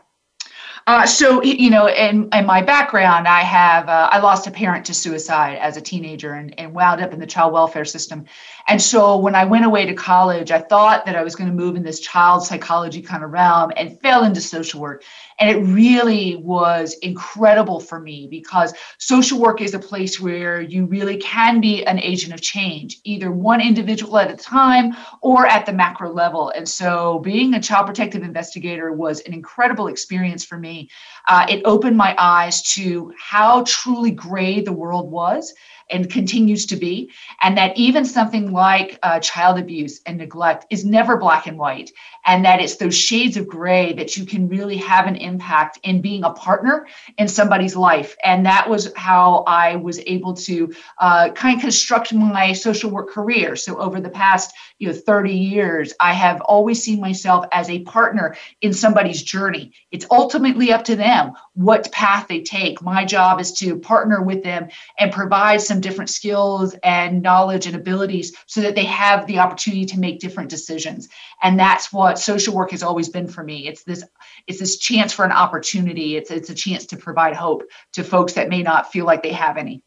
[0.87, 4.85] Uh, so you know, in, in my background, I have uh, I lost a parent
[4.87, 8.25] to suicide as a teenager and, and wound up in the child welfare system.
[8.67, 11.55] And so when I went away to college, I thought that I was going to
[11.55, 15.03] move in this child psychology kind of realm and fell into social work.
[15.41, 20.85] And it really was incredible for me because social work is a place where you
[20.85, 25.65] really can be an agent of change, either one individual at a time or at
[25.65, 26.51] the macro level.
[26.55, 30.91] And so being a child protective investigator was an incredible experience for me.
[31.27, 35.55] Uh, it opened my eyes to how truly gray the world was
[35.89, 40.85] and continues to be, and that even something like uh, child abuse and neglect is
[40.85, 41.91] never black and white,
[42.25, 46.01] and that it's those shades of gray that you can really have an impact in
[46.01, 48.15] being a partner in somebody's life.
[48.23, 53.09] And that was how I was able to uh, kind of construct my social work
[53.09, 53.55] career.
[53.55, 57.79] So over the past you know 30 years, I have always seen myself as a
[57.83, 59.73] partner in somebody's journey.
[59.91, 62.81] It's ultimately up to them what path they take.
[62.81, 67.75] My job is to partner with them and provide some different skills and knowledge and
[67.75, 71.07] abilities so that they have the opportunity to make different decisions
[71.41, 73.67] and that's what social work has always been for me.
[73.67, 74.03] It's this
[74.47, 76.15] it's this chance for an opportunity.
[76.15, 79.31] It's it's a chance to provide hope to folks that may not feel like they
[79.33, 79.83] have any.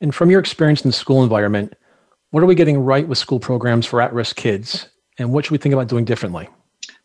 [0.00, 1.74] And from your experience in the school environment
[2.30, 4.88] what are we getting right with school programs for at-risk kids?
[5.18, 6.48] And what should we think about doing differently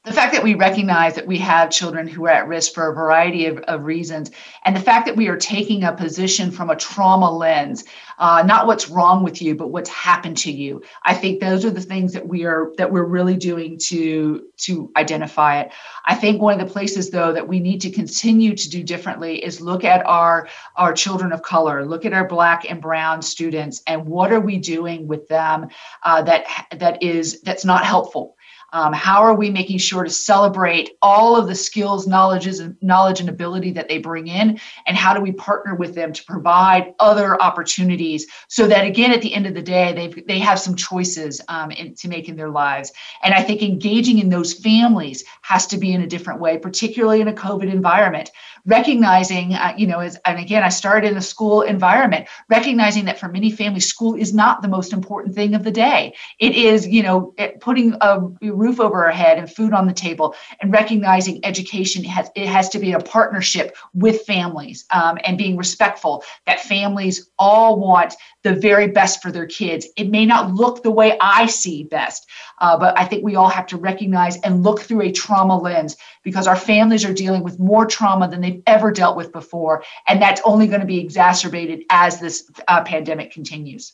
[0.03, 2.93] the fact that we recognize that we have children who are at risk for a
[2.93, 4.31] variety of, of reasons,
[4.65, 7.85] and the fact that we are taking a position from a trauma lens,
[8.19, 10.81] uh, not what's wrong with you, but what's happened to you.
[11.03, 14.91] I think those are the things that we are that we're really doing to to
[14.97, 15.71] identify it.
[16.05, 19.41] I think one of the places though that we need to continue to do differently
[19.41, 23.81] is look at our our children of color, look at our black and brown students,
[23.87, 25.69] and what are we doing with them
[26.03, 26.43] uh, that
[26.77, 28.35] that is that's not helpful
[28.73, 33.19] um, how are we making sure to celebrate all of the skills, knowledges, and knowledge
[33.19, 36.93] and ability that they bring in, and how do we partner with them to provide
[36.99, 40.75] other opportunities so that again, at the end of the day, they they have some
[40.75, 42.91] choices um, in, to make in their lives.
[43.23, 47.21] And I think engaging in those families has to be in a different way, particularly
[47.21, 48.31] in a COVID environment
[48.65, 53.19] recognizing, uh, you know, as, and again, I started in a school environment, recognizing that
[53.19, 56.15] for many families, school is not the most important thing of the day.
[56.39, 58.21] It is, you know, putting a
[58.63, 62.69] roof over our head and food on the table, and recognizing education has it has
[62.69, 68.54] to be a partnership with families um, and being respectful that families all want the
[68.54, 69.88] very best for their kids.
[69.97, 73.49] It may not look the way I see best, uh, but I think we all
[73.49, 77.60] have to recognize and look through a trauma lens because our families are dealing with
[77.60, 79.84] more trauma than they've ever dealt with before.
[80.08, 83.93] And that's only going to be exacerbated as this uh, pandemic continues.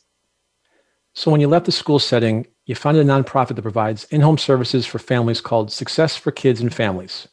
[1.14, 4.86] So when you left the school setting, you founded a nonprofit that provides in-home services
[4.86, 7.26] for families called Success for Kids and Families.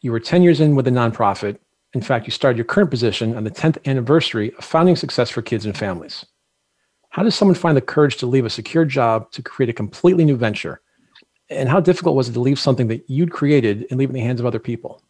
[0.00, 1.58] You were 10 years in with the nonprofit.
[1.94, 5.42] In fact, you started your current position on the 10th anniversary of founding Success for
[5.42, 6.24] Kids and Families.
[7.10, 10.24] How does someone find the courage to leave a secure job to create a completely
[10.24, 10.80] new venture?
[11.50, 14.14] And how difficult was it to leave something that you'd created and leave it in
[14.14, 15.02] the hands of other people?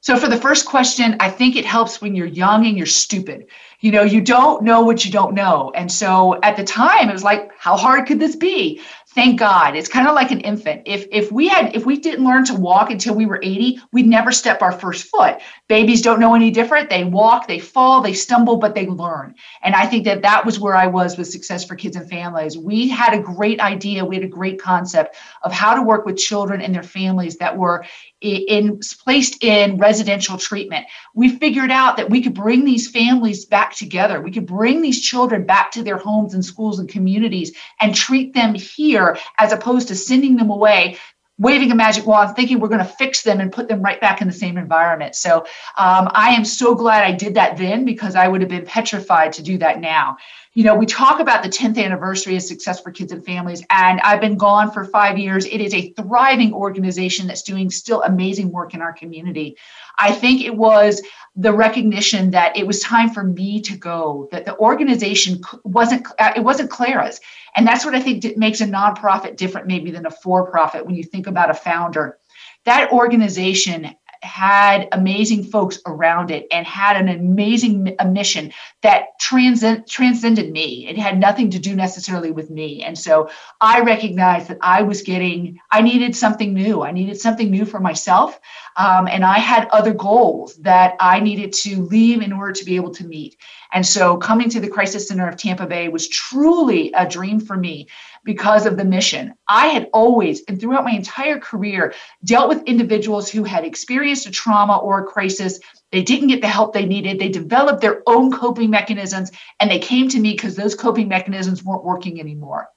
[0.00, 3.46] So, for the first question, I think it helps when you're young and you're stupid.
[3.80, 5.72] You know, you don't know what you don't know.
[5.74, 8.80] And so at the time, it was like, how hard could this be?
[9.18, 9.74] thank god.
[9.74, 10.82] It's kind of like an infant.
[10.86, 14.06] If if we had if we didn't learn to walk until we were 80 we'd
[14.06, 15.38] never step our first foot.
[15.66, 16.88] Babies don't know any different.
[16.88, 19.34] They walk they fall they stumble but they learn.
[19.62, 22.56] And i think that that was where i was with success for kids and families.
[22.56, 24.04] We had a great idea.
[24.04, 27.56] We had a great concept of how to work with children and their families that
[27.56, 27.84] were
[28.20, 30.86] in placed in residential treatment.
[31.14, 34.20] We figured out that we could bring these families back together.
[34.20, 38.34] We could bring these children back to their homes and schools and communities and treat
[38.34, 40.98] them here as opposed to sending them away
[41.40, 44.20] waving a magic wand thinking we're going to fix them and put them right back
[44.20, 45.14] in the same environment.
[45.14, 45.46] So
[45.76, 49.32] um, i am so glad i did that then because i would have been petrified
[49.32, 50.16] to do that now
[50.58, 54.00] you know, we talk about the 10th anniversary of Success for Kids and Families, and
[54.00, 55.46] I've been gone for five years.
[55.46, 59.56] It is a thriving organization that's doing still amazing work in our community.
[60.00, 61.00] I think it was
[61.36, 66.32] the recognition that it was time for me to go, that the organization wasn't, uh,
[66.34, 67.20] it wasn't Clara's.
[67.54, 70.96] And that's what I think makes a nonprofit different maybe than a for profit when
[70.96, 72.18] you think about a founder.
[72.64, 78.52] That organization had amazing folks around it and had an amazing a mission
[78.82, 80.86] that transcend, transcended me.
[80.88, 82.82] It had nothing to do necessarily with me.
[82.82, 86.82] And so I recognized that I was getting, I needed something new.
[86.82, 88.40] I needed something new for myself.
[88.76, 92.76] Um, and I had other goals that I needed to leave in order to be
[92.76, 93.36] able to meet.
[93.72, 97.56] And so coming to the Crisis Center of Tampa Bay was truly a dream for
[97.56, 97.88] me
[98.24, 99.34] because of the mission.
[99.48, 101.94] I had always, and throughout my entire career,
[102.24, 105.58] dealt with individuals who had experienced a trauma or a crisis.
[105.92, 107.18] They didn't get the help they needed.
[107.18, 109.30] They developed their own coping mechanisms,
[109.60, 112.68] and they came to me because those coping mechanisms weren't working anymore.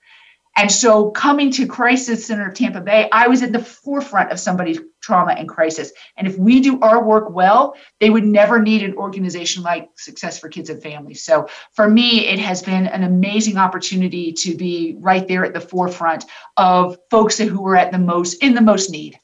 [0.57, 4.39] And so, coming to Crisis Center of Tampa Bay, I was at the forefront of
[4.39, 5.93] somebody's trauma and crisis.
[6.17, 10.37] And if we do our work well, they would never need an organization like Success
[10.39, 11.23] for Kids and Families.
[11.23, 15.61] So, for me, it has been an amazing opportunity to be right there at the
[15.61, 16.25] forefront
[16.57, 19.17] of folks who are at the most in the most need.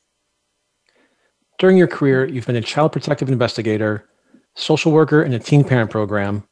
[1.58, 4.08] During your career, you've been a child protective investigator,
[4.56, 6.48] social worker in a teen parent program,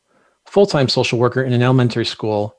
[0.46, 2.56] full time social worker in an elementary school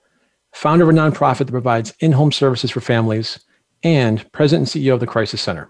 [0.57, 3.39] founder of a nonprofit that provides in home services for families,
[3.83, 5.69] and president and CEO of the Crisis Center.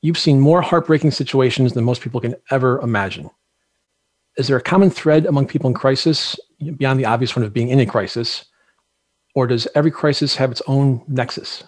[0.00, 3.28] You've seen more heartbreaking situations than most people can ever imagine.
[4.38, 6.40] Is there a common thread among people in crisis
[6.78, 8.46] beyond the obvious one of being in a crisis?
[9.34, 11.64] Or does every crisis have its own nexus?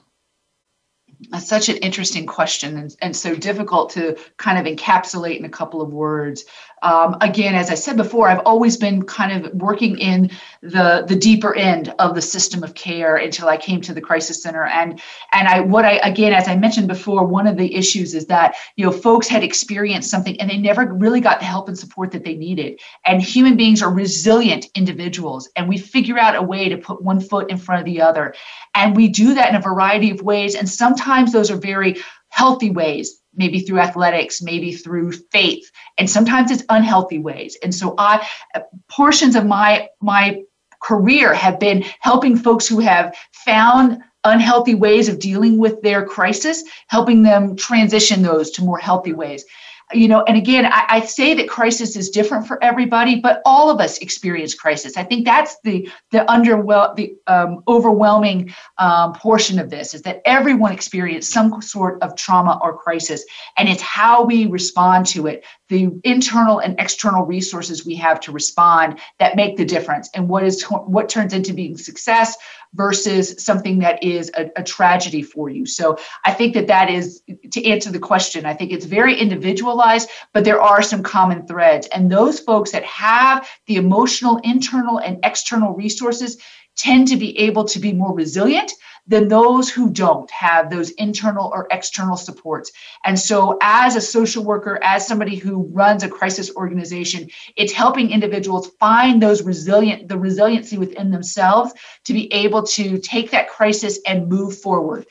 [1.31, 5.49] That's such an interesting question and, and so difficult to kind of encapsulate in a
[5.49, 6.45] couple of words.
[6.83, 10.31] Um, again, as I said before, I've always been kind of working in
[10.63, 14.41] the the deeper end of the system of care until I came to the crisis
[14.41, 14.65] center.
[14.67, 15.01] And
[15.33, 18.55] and I what I again, as I mentioned before, one of the issues is that
[18.77, 22.13] you know folks had experienced something and they never really got the help and support
[22.13, 22.81] that they needed.
[23.05, 27.19] And human beings are resilient individuals, and we figure out a way to put one
[27.19, 28.35] foot in front of the other.
[28.77, 30.55] And we do that in a variety of ways.
[30.55, 31.97] And sometimes those are very
[32.29, 37.57] healthy ways maybe through athletics maybe through faith and sometimes it's unhealthy ways.
[37.63, 40.43] And so i uh, portions of my my
[40.83, 46.63] career have been helping folks who have found unhealthy ways of dealing with their crisis
[46.89, 49.45] helping them transition those to more healthy ways
[49.93, 53.71] you know and again I, I, say that crisis is different for everybody but all
[53.71, 54.97] of us experience crisis.
[54.97, 60.21] I think that's the the underwell the um, overwhelming um, portion of this is that
[60.25, 63.25] everyone experiences some sort of trauma or crisis
[63.57, 68.33] and it's how we respond to it the internal and external resources we have to
[68.33, 72.37] respond that make the difference and what is what turns into being success
[72.75, 75.65] versus something that is a, a, tragedy for you.
[75.65, 78.45] So I think that that is to answer the question.
[78.45, 81.87] I think it's very individualized, but there are some common threads.
[81.89, 86.37] And those folks that have the emotional, internal, and external resources
[86.77, 88.73] tend to be able to be more resilient
[89.09, 92.71] than those who don't have those internal or external supports.
[93.05, 98.11] And so, as a social worker, as somebody who runs a crisis organization, it's helping
[98.11, 101.73] individuals find those resilient, the resiliency within themselves
[102.05, 105.07] to be able to take that crisis and move forward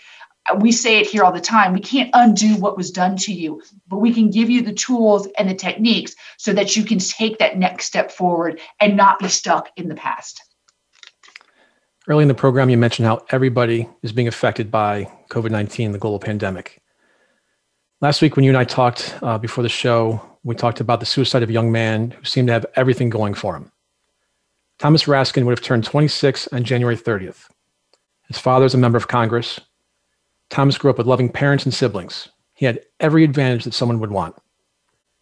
[0.60, 3.62] we say it here all the time we can't undo what was done to you
[3.88, 7.38] but we can give you the tools and the techniques so that you can take
[7.40, 10.42] that next step forward and not be stuck in the past
[12.10, 15.98] Early in the program, you mentioned how everybody is being affected by COVID 19, the
[15.98, 16.82] global pandemic.
[18.00, 21.06] Last week, when you and I talked uh, before the show, we talked about the
[21.06, 23.74] suicide of a young man who seemed to have everything going for him.
[24.80, 27.50] Thomas Raskin would have turned 26 on January 30th.
[28.28, 29.60] His father is a member of Congress.
[30.50, 32.30] Thomas grew up with loving parents and siblings.
[32.54, 34.36] He had every advantage that someone would want.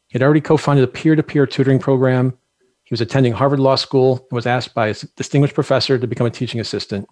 [0.09, 2.37] He had already co founded a peer to peer tutoring program.
[2.85, 6.27] He was attending Harvard Law School and was asked by a distinguished professor to become
[6.27, 7.07] a teaching assistant.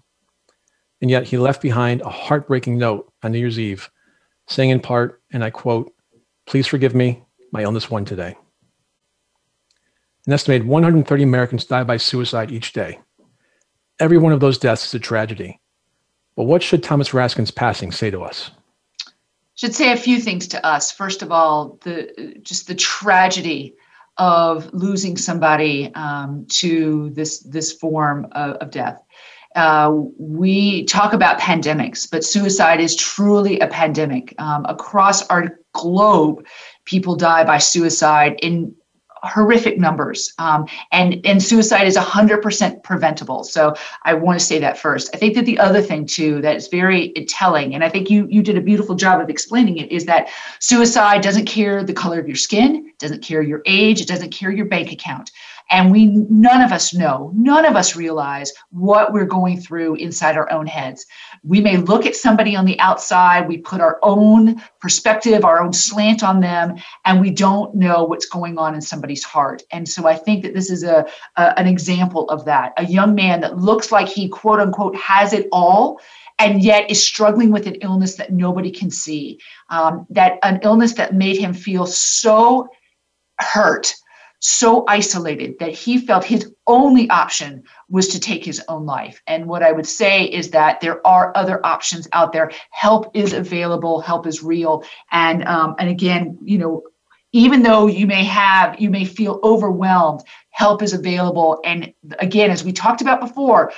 [1.02, 3.90] And yet he left behind a heartbreaking note on New Year's Eve,
[4.48, 5.92] saying in part, and I quote,
[6.46, 8.36] Please forgive me, my illness won today.
[10.28, 13.00] An estimated 130 Americans die by suicide each day.
[14.00, 15.60] Every one of those deaths is a tragedy.
[16.36, 18.52] But what should Thomas Raskin's passing say to us?
[19.56, 20.92] Should say a few things to us.
[20.92, 23.76] First of all, the just the tragedy
[24.18, 29.02] of losing somebody um, to this this form of, of death.
[29.56, 34.34] Uh, we talk about pandemics, but suicide is truly a pandemic.
[34.40, 36.46] Um, across our globe,
[36.86, 38.76] people die by suicide in
[39.24, 40.34] horrific numbers.
[40.38, 43.44] Um, and and suicide is 100% preventable.
[43.44, 45.10] So i want to say that first.
[45.14, 48.28] I think that the other thing too that is very telling and i think you
[48.30, 52.20] you did a beautiful job of explaining it is that suicide doesn't care the color
[52.20, 55.32] of your skin doesn't care your age it doesn't care your bank account
[55.74, 60.38] and we none of us know none of us realize what we're going through inside
[60.38, 61.06] our own heads.
[61.44, 65.74] We may look at somebody on the outside we put our own perspective our own
[65.74, 69.64] slant on them and we don't know what's going on in somebody's heart.
[69.72, 71.06] And so i think that this is a,
[71.38, 75.34] a an example of that a young man that looks like he quote unquote has
[75.34, 76.00] it all
[76.40, 79.40] and yet is struggling with an illness that nobody can see.
[79.70, 82.68] Um, that an illness that made him feel so
[83.40, 83.94] hurt
[84.46, 89.22] so isolated that he felt his only option was to take his own life.
[89.26, 92.52] And what I would say is that there are other options out there.
[92.72, 94.02] Help is available.
[94.02, 94.84] Help is real.
[95.14, 96.84] And um, and again, you know,
[97.32, 101.62] even though you may have you may feel overwhelmed, help is available.
[101.64, 103.72] And again, as we talked about before,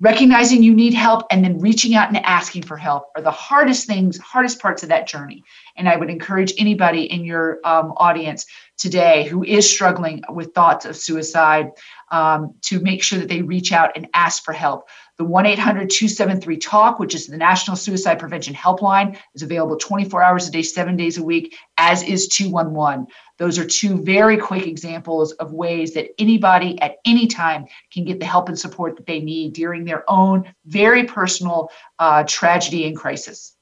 [0.00, 3.86] recognizing you need help and then reaching out and asking for help are the hardest
[3.86, 5.42] things hardest parts of that journey
[5.76, 8.46] and i would encourage anybody in your um, audience
[8.78, 11.70] today who is struggling with thoughts of suicide
[12.10, 14.88] um, to make sure that they reach out and ask for help.
[15.18, 20.62] The 1-800-273-talk which is the national suicide prevention helpline is available 24 hours a day
[20.62, 23.06] seven days a week as is 211
[23.38, 28.18] those are two very quick examples of ways that anybody at any time can get
[28.18, 31.70] the help and support that they need during their own very personal
[32.00, 33.54] uh, tragedy and crisis.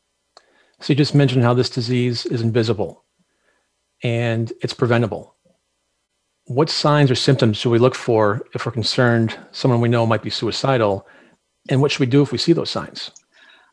[0.80, 3.05] So, you just mentioned how this disease is invisible
[4.06, 5.34] and it's preventable.
[6.44, 10.22] What signs or symptoms should we look for if we're concerned someone we know might
[10.22, 11.08] be suicidal?
[11.68, 13.10] And what should we do if we see those signs?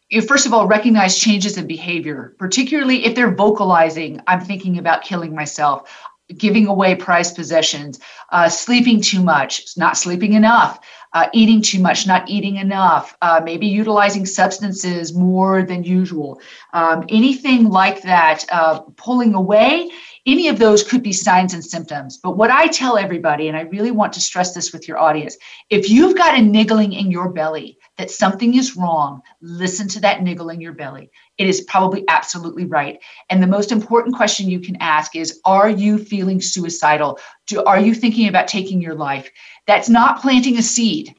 [0.09, 5.03] you first of all recognize changes in behavior, particularly if they're vocalizing, I'm thinking about
[5.03, 5.89] killing myself,
[6.37, 7.99] giving away prized possessions,
[8.31, 10.79] uh, sleeping too much, not sleeping enough,
[11.13, 16.41] uh, eating too much, not eating enough, uh, maybe utilizing substances more than usual.
[16.73, 19.89] Um, anything like that, uh, pulling away,
[20.25, 22.17] any of those could be signs and symptoms.
[22.17, 25.37] But what I tell everybody, and I really want to stress this with your audience
[25.69, 30.23] if you've got a niggling in your belly, that something is wrong, listen to that
[30.23, 31.09] niggle in your belly.
[31.37, 32.99] It is probably absolutely right.
[33.29, 37.19] And the most important question you can ask is Are you feeling suicidal?
[37.47, 39.29] Do, are you thinking about taking your life?
[39.67, 41.15] That's not planting a seed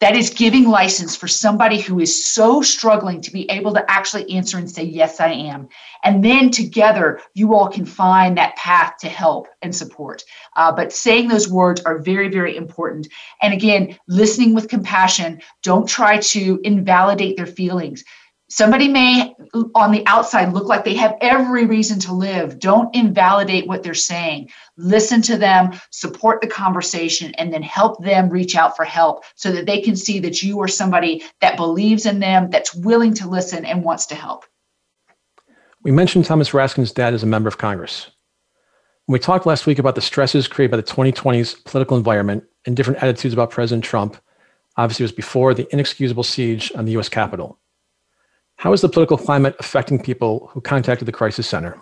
[0.00, 4.30] that is giving license for somebody who is so struggling to be able to actually
[4.30, 5.68] answer and say, Yes, I am.
[6.02, 10.24] And then together, you all can find that path to help and support.
[10.56, 13.08] Uh, but saying those words are very, very important.
[13.42, 18.02] And again, listening with compassion, don't try to invalidate their feelings.
[18.50, 19.36] Somebody may,
[19.76, 22.58] on the outside, look like they have every reason to live.
[22.58, 24.50] Don't invalidate what they're saying.
[24.76, 29.52] Listen to them, support the conversation, and then help them reach out for help so
[29.52, 33.28] that they can see that you are somebody that believes in them, that's willing to
[33.28, 34.44] listen, and wants to help.
[35.84, 38.10] We mentioned Thomas Raskin's dad as a member of Congress.
[39.06, 43.00] We talked last week about the stresses created by the 2020s political environment and different
[43.00, 44.16] attitudes about President Trump,
[44.76, 47.59] obviously it was before the inexcusable siege on the US Capitol.
[48.60, 51.80] How is the political climate affecting people who contacted the Crisis Center?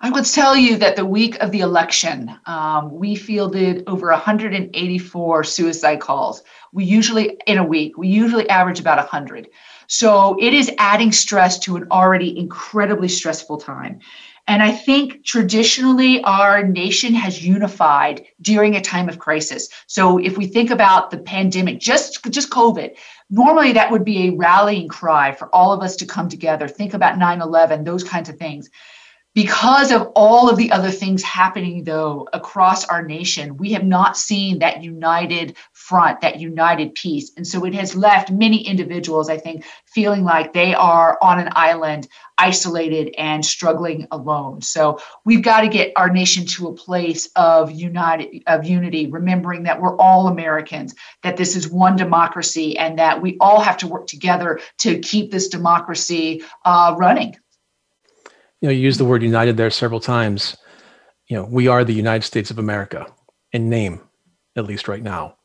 [0.00, 5.44] I would tell you that the week of the election, um, we fielded over 184
[5.44, 6.42] suicide calls.
[6.74, 9.48] We usually, in a week, we usually average about 100.
[9.86, 14.00] So it is adding stress to an already incredibly stressful time.
[14.48, 19.68] And I think traditionally our nation has unified during a time of crisis.
[19.86, 22.94] So if we think about the pandemic, just, just COVID,
[23.32, 26.94] normally that would be a rallying cry for all of us to come together, think
[26.94, 28.70] about 9 11, those kinds of things.
[29.34, 34.14] Because of all of the other things happening, though, across our nation, we have not
[34.14, 37.32] seen that united front, that united peace.
[37.38, 41.48] And so it has left many individuals, I think, feeling like they are on an
[41.52, 44.60] island, isolated and struggling alone.
[44.60, 49.62] So we've got to get our nation to a place of united of unity, remembering
[49.62, 53.86] that we're all Americans, that this is one democracy, and that we all have to
[53.86, 57.34] work together to keep this democracy uh, running
[58.62, 60.56] you know, you use the word united there several times.
[61.26, 63.06] You know, we are the United States of America
[63.52, 64.00] in name,
[64.56, 65.36] at least right now.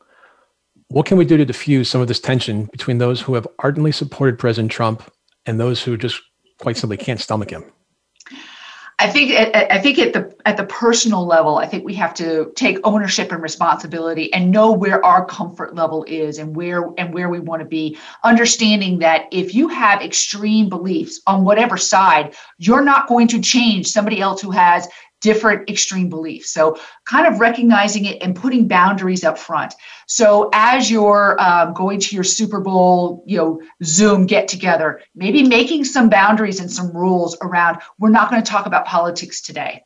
[0.89, 3.91] What can we do to diffuse some of this tension between those who have ardently
[3.91, 5.11] supported President Trump
[5.47, 6.21] and those who just
[6.59, 7.65] quite simply can't stomach him?
[8.99, 12.51] I think I think at the at the personal level, I think we have to
[12.55, 17.29] take ownership and responsibility and know where our comfort level is and where and where
[17.29, 17.95] we want to be.
[18.23, 23.87] Understanding that if you have extreme beliefs on whatever side, you're not going to change
[23.87, 24.87] somebody else who has
[25.21, 26.51] different extreme beliefs.
[26.51, 29.73] So, kind of recognizing it and putting boundaries up front.
[30.07, 35.43] So, as you're um, going to your Super Bowl, you know, Zoom get together, maybe
[35.43, 39.83] making some boundaries and some rules around we're not going to talk about politics today.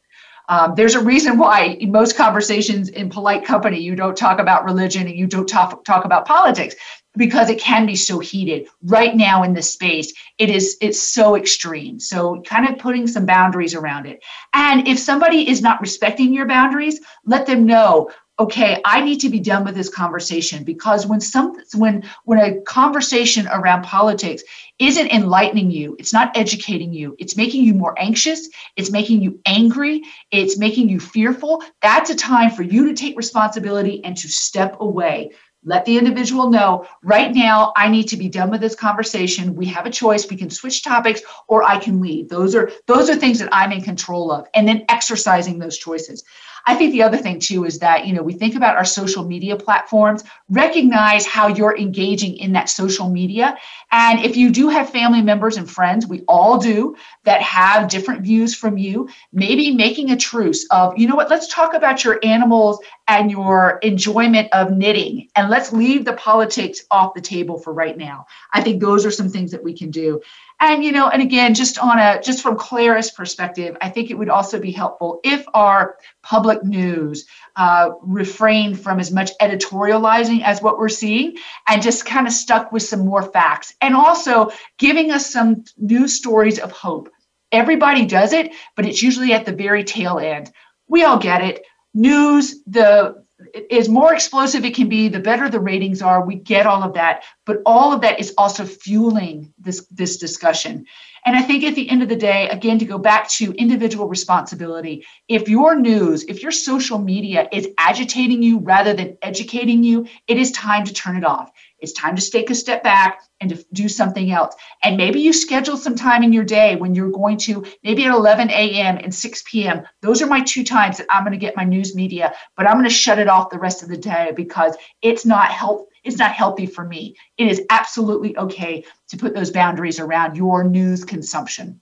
[0.50, 4.66] Um, there's a reason why in most conversations in polite company you don't talk about
[4.66, 6.76] religion and you don't talk talk about politics
[7.18, 8.68] because it can be so heated.
[8.84, 12.00] Right now in this space it is it's so extreme.
[12.00, 14.24] So kind of putting some boundaries around it.
[14.54, 18.10] And if somebody is not respecting your boundaries let them know
[18.40, 22.62] okay i need to be done with this conversation because when some when when a
[22.62, 24.42] conversation around politics
[24.80, 29.40] isn't enlightening you it's not educating you it's making you more anxious it's making you
[29.46, 30.02] angry
[30.32, 34.78] it's making you fearful that's a time for you to take responsibility and to step
[34.80, 35.30] away
[35.64, 39.56] let the individual know right now i need to be done with this conversation.
[39.56, 40.30] We have a choice.
[40.30, 42.30] We can switch topics or i can leave.
[42.30, 44.48] Those are those are things that i'm in control of.
[44.54, 46.24] And then exercising those choices
[46.66, 49.26] I think the other thing too is that, you know, we think about our social
[49.26, 53.58] media platforms, recognize how you're engaging in that social media.
[53.92, 58.22] And if you do have family members and friends, we all do, that have different
[58.22, 62.20] views from you, maybe making a truce of, you know what, let's talk about your
[62.24, 67.74] animals and your enjoyment of knitting and let's leave the politics off the table for
[67.74, 68.26] right now.
[68.54, 70.22] I think those are some things that we can do
[70.62, 74.18] and you know and again just on a just from clara's perspective i think it
[74.18, 80.62] would also be helpful if our public news uh, refrained from as much editorializing as
[80.62, 81.38] what we're seeing
[81.68, 83.74] and just kind of stuck with some more facts.
[83.82, 87.10] And also giving us some news stories of hope.
[87.52, 90.52] Everybody does it but it's usually at the very tail end.
[90.88, 91.66] We all get it.
[91.94, 93.26] News the
[93.70, 96.94] is more explosive it can be the better the ratings are we get all of
[96.94, 100.86] that but all of that is also fueling this this discussion.
[101.26, 104.08] And i think at the end of the day again to go back to individual
[104.08, 110.08] responsibility if your news if your social media is agitating you rather than educating you
[110.28, 111.52] it is time to turn it off
[111.82, 114.56] it's time to take a step back and to do something else.
[114.84, 118.14] And maybe you schedule some time in your day when you're going to, maybe at
[118.14, 118.98] 11 a.m.
[118.98, 119.84] and 6 p.m.
[120.02, 122.76] Those are my two times that I'm going to get my news media, but I'm
[122.76, 125.90] going to shut it off the rest of the day because it's not help.
[126.04, 127.16] It's not healthy for me.
[127.38, 131.82] It is absolutely okay to put those boundaries around your news consumption.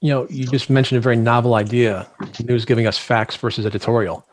[0.00, 2.06] You know, you just mentioned a very novel idea
[2.44, 4.26] news giving us facts versus editorial.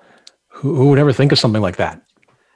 [0.49, 2.01] Who, who would ever think of something like that?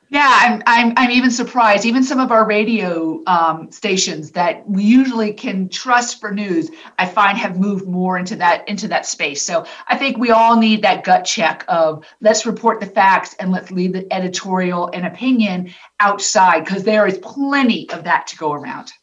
[0.10, 1.86] Yeah, I'm, I'm, I'm even surprised.
[1.86, 7.06] Even some of our radio um, stations that we usually can trust for news, I
[7.06, 9.42] find have moved more into that into that space.
[9.42, 13.52] So I think we all need that gut check of let's report the facts and
[13.52, 18.54] let's leave the editorial and opinion outside because there is plenty of that to go
[18.54, 18.94] around.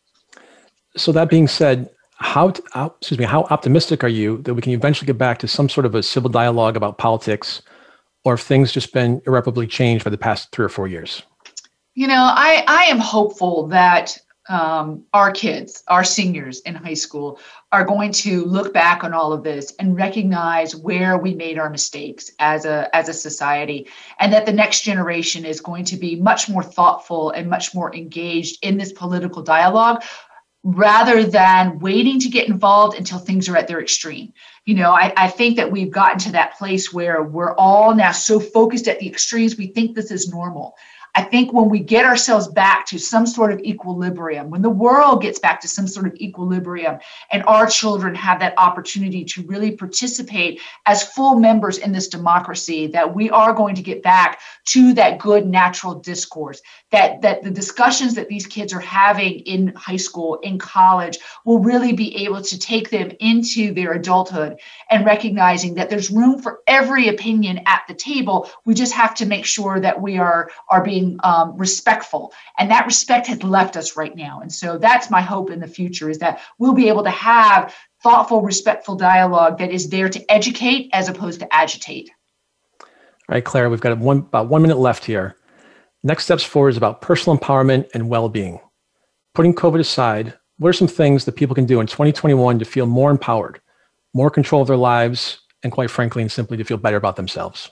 [0.97, 4.73] So that being said, how, how excuse me, how optimistic are you that we can
[4.73, 7.61] eventually get back to some sort of a civil dialogue about politics?
[8.25, 11.23] Or have things just been irreparably changed for the past three or four years?
[11.95, 14.19] You know, I, I am hopeful that
[14.49, 17.39] um, our kids, our seniors in high school,
[17.73, 21.71] are going to look back on all of this and recognize where we made our
[21.71, 26.17] mistakes as a as a society, and that the next generation is going to be
[26.17, 30.03] much more thoughtful and much more engaged in this political dialogue
[30.65, 34.33] rather than waiting to get involved until things are at their extreme.
[34.65, 38.13] You know, I, I think that we've gotten to that place where we're all now
[38.13, 40.75] so focused at the extremes, we think this is normal.
[41.17, 45.23] I think when we get ourselves back to some sort of equilibrium, when the world
[45.23, 46.99] gets back to some sort of equilibrium,
[47.31, 52.89] and our children have that opportunity to really participate as full members in this democracy,
[52.89, 56.61] that we are going to get back to that good natural discourse,
[56.91, 61.61] that, that the discussions that these kids are having in high school, in college, will
[61.61, 64.59] really be able to take them into their adulthood
[64.91, 68.51] and recognizing that there's room for every opinion at the table.
[68.65, 72.33] We just have to make sure that we are, are being um, respectful.
[72.59, 74.41] And that respect has left us right now.
[74.41, 77.75] And so that's my hope in the future is that we'll be able to have
[78.03, 82.11] thoughtful, respectful dialogue that is there to educate as opposed to agitate.
[82.81, 85.37] All right, Claire, we've got one, about one minute left here.
[86.03, 88.61] Next steps forward is about personal empowerment and well being.
[89.33, 92.87] Putting COVID aside, what are some things that people can do in 2021 to feel
[92.87, 93.61] more empowered,
[94.13, 97.71] more control of their lives, and quite frankly, and simply to feel better about themselves?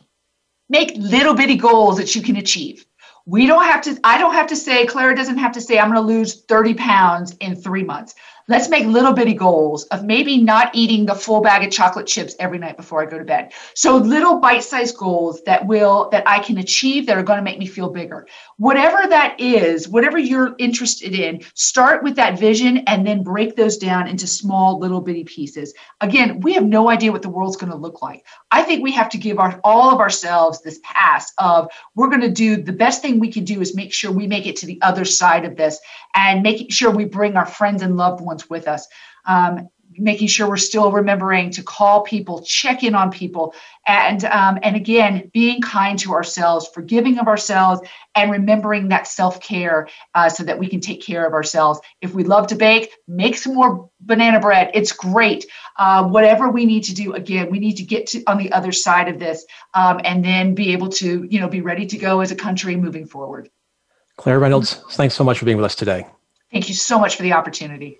[0.70, 2.86] Make little bitty goals that you can achieve.
[3.26, 5.92] We don't have to, I don't have to say, Clara doesn't have to say, I'm
[5.92, 8.14] going to lose 30 pounds in three months
[8.52, 12.36] let's make little bitty goals of maybe not eating the full bag of chocolate chips
[12.38, 13.50] every night before I go to bed.
[13.74, 17.58] So little bite-sized goals that will that I can achieve that are going to make
[17.58, 18.26] me feel bigger.
[18.58, 23.78] Whatever that is, whatever you're interested in, start with that vision and then break those
[23.78, 25.72] down into small little bitty pieces.
[26.02, 28.26] Again, we have no idea what the world's going to look like.
[28.50, 32.20] I think we have to give our all of ourselves this pass of we're going
[32.20, 34.66] to do the best thing we can do is make sure we make it to
[34.66, 35.80] the other side of this
[36.14, 38.86] and making sure we bring our friends and loved ones with us.
[39.26, 39.68] Um,
[39.98, 43.54] making sure we're still remembering to call people, check in on people,
[43.86, 47.80] and um, and again, being kind to ourselves, forgiving of ourselves,
[48.14, 51.80] and remembering that self care uh, so that we can take care of ourselves.
[52.00, 54.70] If we love to bake, make some more banana bread.
[54.74, 55.46] It's great.
[55.78, 58.72] Uh, whatever we need to do, again, we need to get to on the other
[58.72, 62.20] side of this, um, and then be able to you know be ready to go
[62.20, 63.48] as a country moving forward.
[64.16, 66.06] Claire Reynolds, thanks so much for being with us today.
[66.52, 67.98] Thank you so much for the opportunity.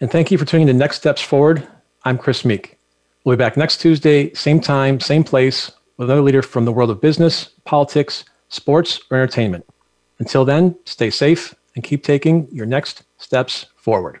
[0.00, 1.66] And thank you for tuning in to Next Steps Forward.
[2.04, 2.78] I'm Chris Meek.
[3.24, 6.90] We'll be back next Tuesday, same time, same place, with another leader from the world
[6.90, 9.66] of business, politics, sports, or entertainment.
[10.20, 14.20] Until then, stay safe and keep taking your next steps forward.